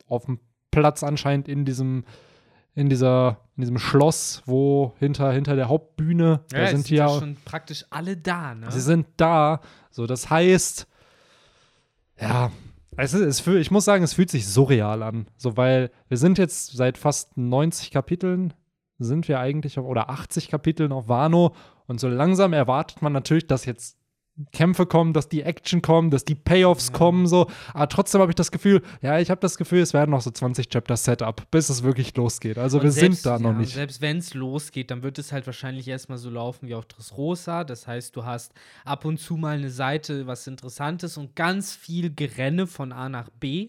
[0.06, 0.40] auf dem
[0.70, 2.04] Platz anscheinend in diesem
[2.74, 7.08] in dieser in diesem Schloss, wo hinter hinter der Hauptbühne, ja, da sind die ja
[7.08, 8.70] schon praktisch alle da, ne?
[8.70, 9.60] Sie sind da.
[9.90, 10.86] So, das heißt,
[12.20, 12.50] ja,
[12.96, 15.26] es ist, es fühl, ich muss sagen, es fühlt sich surreal an.
[15.36, 18.54] So, weil wir sind jetzt seit fast 90 Kapiteln,
[18.98, 21.54] sind wir eigentlich auf, oder 80 Kapiteln auf Wano.
[21.86, 23.98] Und so langsam erwartet man natürlich, dass jetzt
[24.52, 26.94] Kämpfe kommen, dass die Action kommen, dass die Payoffs Ja.
[26.94, 27.48] kommen, so.
[27.74, 30.30] Aber trotzdem habe ich das Gefühl, ja, ich habe das Gefühl, es werden noch so
[30.30, 32.56] 20 Chapter Setup, bis es wirklich losgeht.
[32.56, 33.74] Also Und wir selbst- sind da noch ja, nicht.
[33.74, 37.64] Selbst wenn es losgeht, dann wird es halt wahrscheinlich erstmal so laufen wie auf Dressrosa.
[37.64, 38.52] Das heißt, du hast
[38.86, 43.28] ab und zu mal eine Seite, was Interessantes und ganz viel Gerenne von A nach
[43.28, 43.68] B.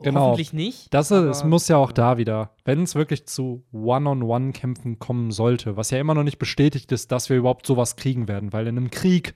[0.00, 0.20] Genau.
[0.28, 0.94] Hoffentlich nicht.
[0.94, 5.76] Das ist, es muss ja auch da wieder, wenn es wirklich zu One-on-One-Kämpfen kommen sollte,
[5.76, 8.76] was ja immer noch nicht bestätigt ist, dass wir überhaupt sowas kriegen werden, weil in
[8.76, 9.34] einem Krieg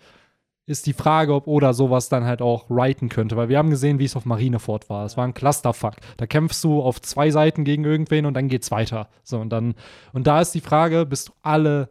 [0.66, 3.98] ist die Frage, ob Oda sowas dann halt auch writen könnte, weil wir haben gesehen,
[3.98, 5.04] wie es auf Marineford war.
[5.04, 5.96] Es war ein Clusterfuck.
[6.16, 9.08] Da kämpfst du auf zwei Seiten gegen irgendwen und dann geht's weiter.
[9.24, 9.74] So und dann
[10.12, 11.88] und da ist die Frage, bis du alle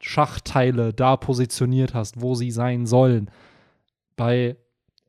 [0.00, 3.30] Schachteile da positioniert hast, wo sie sein sollen.
[4.14, 4.56] Bei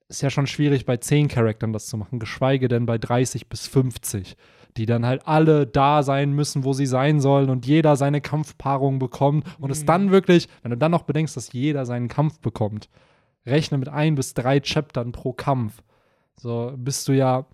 [0.10, 3.68] ist ja schon schwierig, bei 10 Charaktern das zu machen, geschweige denn bei 30 bis
[3.68, 4.38] 50,
[4.78, 9.00] die dann halt alle da sein müssen, wo sie sein sollen und jeder seine Kampfpaarung
[9.00, 9.86] bekommt und es Mhm.
[9.88, 12.90] dann wirklich, wenn du dann noch bedenkst, dass jeder seinen Kampf bekommt,
[13.46, 15.82] rechne mit ein bis drei Chaptern pro Kampf.
[16.36, 17.46] So bist du ja,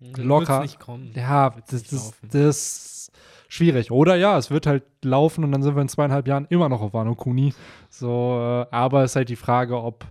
[0.00, 0.60] Dann wird's locker.
[0.62, 1.12] nicht kommen.
[1.14, 3.12] ja, das, ist
[3.48, 3.90] schwierig.
[3.90, 6.82] Oder ja, es wird halt laufen und dann sind wir in zweieinhalb Jahren immer noch
[6.82, 7.52] auf Wano Kuni.
[7.88, 10.04] So, äh, aber es ist halt die Frage, ob,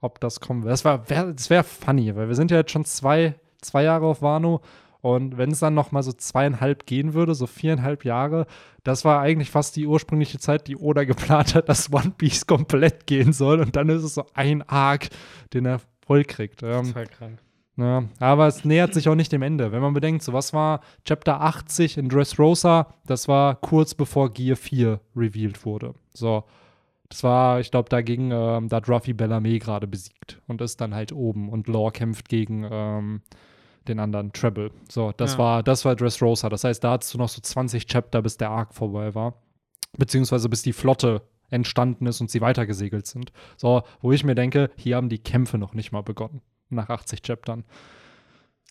[0.00, 0.72] ob das kommen wird.
[0.72, 4.22] Das, war- wär, wäre funny, weil wir sind ja jetzt schon zwei, zwei Jahre auf
[4.22, 4.60] Wano
[5.04, 8.46] Und wenn es dann noch mal so zweieinhalb gehen würde, so viereinhalb Jahre,
[8.84, 13.06] das war eigentlich fast die ursprüngliche Zeit, die Oda geplant hat, dass One Piece komplett
[13.06, 13.60] gehen soll.
[13.60, 15.10] Und dann ist es so ein Arc,
[15.52, 16.62] den er voll kriegt.
[16.62, 17.38] Ähm, Voll krank.
[17.76, 19.72] ja, aber es nähert sich auch nicht dem Ende.
[19.72, 24.56] Wenn man bedenkt, so was war Chapter 80 in Dressrosa, das war kurz bevor Gear
[24.56, 25.92] 4 revealed wurde.
[26.14, 26.44] So,
[27.10, 30.94] das war, ich glaube, dagegen, ähm, da hat Ruffy Bellamy gerade besiegt und ist dann
[30.94, 33.20] halt oben und Law kämpft gegen ähm,
[33.88, 34.70] den anderen Treble.
[34.90, 35.38] So, das Ja.
[35.38, 36.48] war, das war Dressrosa.
[36.48, 39.34] Das heißt, da hattest du noch so 20 Chapter, bis der Arc vorbei war.
[39.96, 43.32] Beziehungsweise bis die Flotte entstanden ist und sie weitergesegelt sind.
[43.56, 46.40] So, wo ich mir denke, hier haben die Kämpfe noch nicht mal begonnen.
[46.70, 47.64] Nach 80 Chaptern.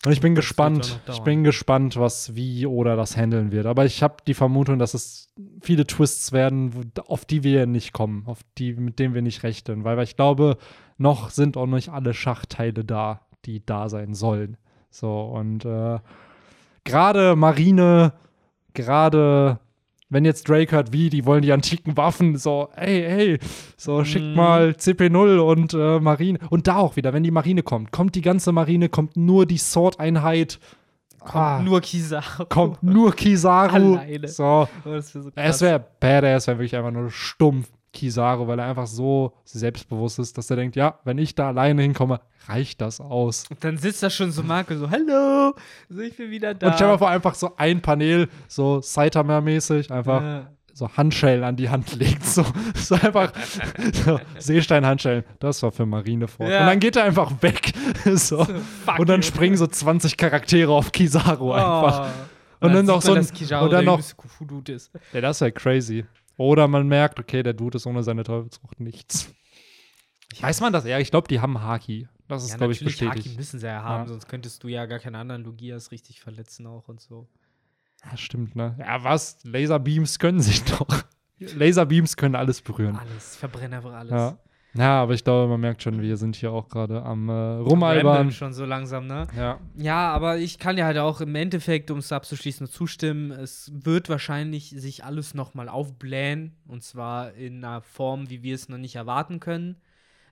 [0.04, 3.64] Und ich bin Das gespannt, ich bin gespannt, was, wie oder das handeln wird.
[3.64, 8.24] Aber ich habe die Vermutung, dass es viele Twists werden, auf die wir nicht kommen,
[8.26, 9.84] auf die, mit denen wir nicht rechnen.
[9.84, 10.58] Weil, weil ich glaube,
[10.98, 14.58] noch sind auch nicht alle Schachteile da, die da sein sollen.
[14.94, 15.98] So, und äh,
[16.84, 18.12] gerade Marine,
[18.74, 19.58] gerade
[20.08, 23.38] wenn jetzt Drake hört, wie, die wollen die antiken Waffen, so, ey, ey,
[23.76, 24.34] so, schickt Mhm.
[24.36, 26.38] mal CP0 und äh, Marine.
[26.50, 29.58] Und da auch wieder, wenn die Marine kommt, kommt die ganze Marine, kommt nur die
[29.58, 30.60] Sword-Einheit,
[31.18, 31.58] Kommt Ah.
[31.60, 32.44] nur Kizaru.
[32.50, 33.94] kommt nur Kizaru.
[33.96, 34.28] Alleine.
[34.28, 38.86] So, Oh, so es wäre badass, wäre wirklich einfach nur stumpf Kizaru, weil er einfach
[38.86, 43.46] so selbstbewusst ist, dass er denkt, ja, wenn ich da alleine hinkomme, reicht das aus.
[43.48, 45.54] Und dann sitzt da schon so Marco so, hallo,
[45.88, 46.66] so ich bin wieder da.
[46.66, 50.50] Und stell mal vor, einfach so ein Panel, so Saitama-mäßig, einfach Ja.
[50.74, 52.24] so Handschellen an die Hand legt.
[52.26, 53.32] So, so einfach
[54.04, 55.24] so, Seestein-Handschellen.
[55.38, 56.50] Das war für Marineford.
[56.50, 56.60] Ja.
[56.60, 57.72] Und dann geht er einfach weg.
[58.14, 58.44] so.
[58.44, 59.26] Fuck Und dann you.
[59.26, 62.08] springen so 20 Charaktere auf Kizaru einfach.
[62.60, 62.66] Oh.
[62.66, 63.98] Und dann noch sieht so ein- und dann noch-
[64.68, 64.90] ist.
[65.12, 66.04] Ja, das wäre crazy.
[66.36, 69.32] Oder man merkt, okay, der Dude ist ohne seine Teufelsfrucht nichts.
[70.40, 70.84] Weiß man das?
[70.84, 72.08] Ja, ich glaube, die haben Haki.
[72.26, 73.26] Das ist, Ja, glaube ich, bestätigt.
[73.26, 74.08] Haki müssen sie ja haben, Ja.
[74.08, 77.28] sonst könntest du ja gar keine anderen Logias richtig verletzen auch und so.
[78.04, 78.76] Ja, stimmt, ne?
[78.78, 79.38] Ja, was?
[79.44, 80.86] Laserbeams können sich doch.
[81.38, 82.96] Laserbeams können alles berühren.
[82.96, 84.10] Alles, verbrennt einfach alles.
[84.12, 84.38] Ja.
[84.76, 88.32] Ja, aber ich glaube, man merkt schon, wir sind hier auch gerade am äh, Rumalbern.
[88.32, 89.26] schon so langsam, ne?
[89.36, 89.60] Ja.
[89.76, 93.30] Ja, aber ich kann ja halt auch im Endeffekt, um es abzuschließen, zustimmen.
[93.30, 96.56] Es wird wahrscheinlich sich alles nochmal aufblähen.
[96.66, 99.76] Und zwar in einer Form, wie wir es noch nicht erwarten können.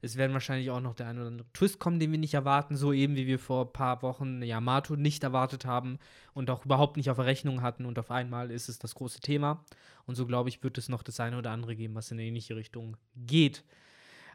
[0.04, 2.74] Es werden wahrscheinlich auch noch der ein oder andere Twist kommen, den wir nicht erwarten.
[2.74, 6.00] So eben wie wir vor ein paar Wochen Yamato nicht erwartet haben
[6.34, 7.86] und auch überhaupt nicht auf Rechnung hatten.
[7.86, 9.64] Und auf einmal ist es das große Thema.
[10.04, 12.26] Und so, glaube ich, wird es noch das eine oder andere geben, was in eine
[12.26, 13.62] ähnliche Richtung geht.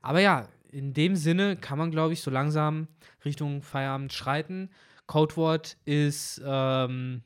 [0.02, 2.88] Aber ja, in dem Sinne kann man, glaube ich, so langsam
[3.26, 4.70] Richtung Feierabend schreiten.
[5.06, 7.22] Codewort ist, ähm,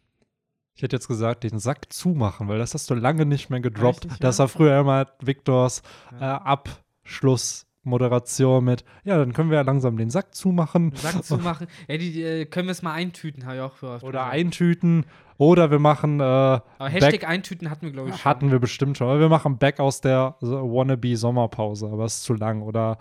[0.76, 4.06] Ich hätte jetzt gesagt, den Sack zumachen, weil das hast du lange nicht mehr gedroppt.
[4.06, 4.44] Richtig, das ja?
[4.44, 5.82] war früher immer Victors
[6.14, 6.38] äh, Ja.
[6.42, 11.68] Abschlussmoderation mit, ja, dann können wir ja langsam den Sack zumachen Sack zu machen.
[11.88, 14.04] Ja, die, die äh, können wir es mal eintüten, habe ich auch gehört.
[14.04, 14.32] oder Also.
[14.34, 15.06] eintüten
[15.42, 18.26] oder wir machen äh, Aber Back- Hashtag eintüten hatten wir, glaube ich, schon.
[18.26, 22.18] hatten wir bestimmt schon, aber wir machen Back aus der so, Wannabe Sommerpause, aber es
[22.18, 23.00] ist zu lang oder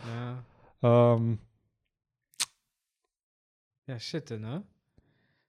[0.82, 1.14] Ja.
[1.14, 1.38] ähm,
[3.86, 4.62] ja, shit, ne?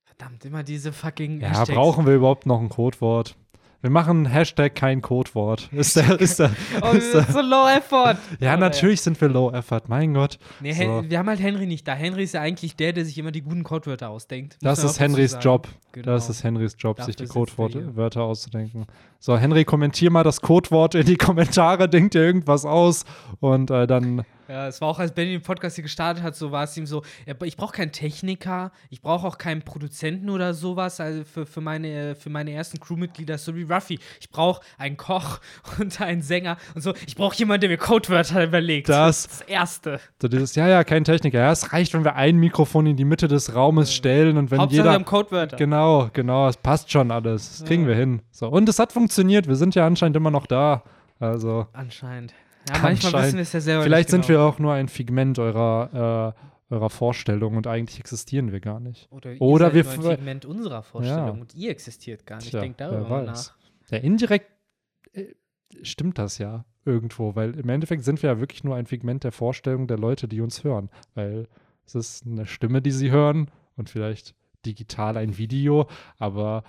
[0.03, 1.69] Verdammt, immer diese fucking ja, Hashtags.
[1.71, 3.35] brauchen wir überhaupt noch ein Codewort?
[3.81, 5.69] Wir machen Hashtag kein Codewort.
[5.71, 6.51] Ist der, ist der,
[6.81, 8.15] Oh, ist der, so low effort.
[8.39, 10.37] ja, natürlich sind wir low effort, mein Gott.
[10.59, 11.03] Nee, So.
[11.09, 11.93] Wir haben halt Henry nicht da.
[11.93, 14.57] Henry ist ja eigentlich der, der sich immer die guten Codewörter ausdenkt.
[14.61, 15.37] Das auch ist Henrys.
[15.41, 15.67] Job.
[15.93, 16.05] Genau.
[16.05, 17.29] Das ist Henrys Job, sich die er.
[17.79, 18.85] Codewörter auszudenken.
[19.19, 23.05] So, Henry, kommentier mal das Codewort in die Kommentare, denk dir irgendwas aus
[23.39, 24.23] und äh, dann.
[24.51, 26.85] Ja, es war auch, als Benny den Podcast hier gestartet hat, so war es ihm
[26.85, 27.03] so,
[27.43, 32.15] ich brauche keinen Techniker, ich brauche auch keinen Produzenten oder sowas also für, für, meine,
[32.15, 33.99] für meine ersten Crewmitglieder, so wie Ruffy.
[34.19, 35.39] Ich brauche einen Koch
[35.79, 36.93] und einen Sänger und so.
[37.07, 38.89] Ich brauche jemanden, der mir Codewörter überlegt.
[38.89, 39.99] Das- das Erste.
[40.21, 41.39] So dieses, ja, ja, kein Techniker.
[41.39, 44.59] Ja, es reicht, wenn wir ein Mikrofon in die Mitte des Raumes stellen und wenn
[44.59, 44.93] Hauptsache wir jeder.
[44.93, 45.55] haben Codewörter.
[45.57, 47.59] Genau, genau, es passt schon alles.
[47.59, 47.89] Das kriegen Ja.
[47.89, 48.21] wir hin.
[48.31, 49.47] So, und es hat funktioniert.
[49.47, 50.83] Wir sind ja anscheinend immer noch da.
[51.19, 52.33] Also, Anscheinend.
[52.69, 54.39] Ja, manchmal wissen wir es ja selber vielleicht sind genau.
[54.39, 56.35] wir auch nur ein Figment eurer,
[56.69, 59.07] äh, eurer Vorstellung und eigentlich existieren wir gar nicht.
[59.11, 61.41] Oder, ihr Oder seid wir ein Pigment unserer Vorstellung Ja.
[61.41, 62.49] und ihr existiert gar nicht.
[62.49, 63.53] Tja, Denkt darüber mal nach.
[63.89, 64.49] Ja, indirekt
[65.13, 65.25] äh,
[65.81, 69.31] stimmt das ja irgendwo, weil im Endeffekt sind wir ja wirklich nur ein Figment der
[69.31, 70.89] Vorstellung der Leute, die uns hören.
[71.13, 71.47] Weil
[71.85, 74.35] es ist eine Stimme, die sie hören und vielleicht
[74.65, 75.87] digital ein Video,
[76.17, 76.63] aber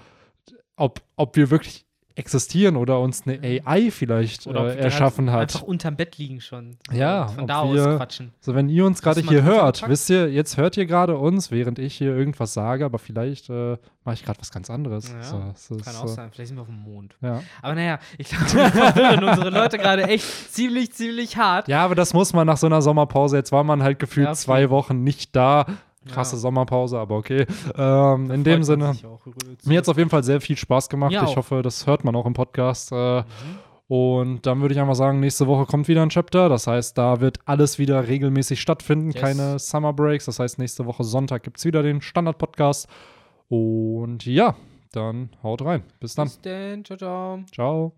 [0.77, 5.41] ob, ob wir wirklich existieren oder uns eine AI vielleicht äh, erschaffen hat.
[5.55, 6.77] Einfach unterm Bett liegen schon.
[6.93, 8.33] Ja, Von da aus wir- quatschen.
[8.41, 9.91] So, wenn ihr uns gerade hier hört, gepackt?
[9.91, 13.77] wisst ihr, jetzt hört ihr gerade uns, während ich hier irgendwas sage, aber vielleicht äh,
[14.05, 15.11] mache ich gerade was ganz anderes.
[15.13, 16.31] Ja, so, Kann so, auch sein.
[16.33, 17.17] Vielleicht sind wir auf dem Mond.
[17.21, 17.43] Ja.
[17.63, 21.69] Aber naja, ich glaube, wir verwirren unsere Leute gerade echt ziemlich, ziemlich hart.
[21.69, 23.37] Ja, aber das muss man nach so einer Sommerpause.
[23.37, 25.67] Jetzt war man halt gefühlt Ja, zwei Wochen nicht da.
[26.09, 26.41] Krasse Ja.
[26.41, 27.47] Sommerpause, aber okay.
[27.77, 28.97] Ähm, in dem Sinne,
[29.65, 31.13] mir hat es auf jeden Fall sehr viel Spaß gemacht.
[31.13, 31.37] Mir Ich auch.
[31.37, 32.93] hoffe, das hört man auch im Podcast.
[32.93, 33.25] Äh, Mhm.
[33.89, 36.49] Und dann würde ich einfach sagen, nächste Woche kommt wieder ein Chapter.
[36.49, 39.11] Das heißt, da wird alles wieder regelmäßig stattfinden.
[39.11, 39.21] Yes.
[39.21, 40.25] Keine Summer Breaks.
[40.25, 42.89] Das heißt, nächste Woche Sonntag gibt es wieder den Standard-Podcast.
[43.49, 44.55] Und ja,
[44.93, 45.83] dann haut rein.
[46.01, 46.29] Bis dann.
[46.29, 46.85] Bis dann.
[46.87, 47.41] Ciao, ciao.
[47.53, 47.93] Ciao.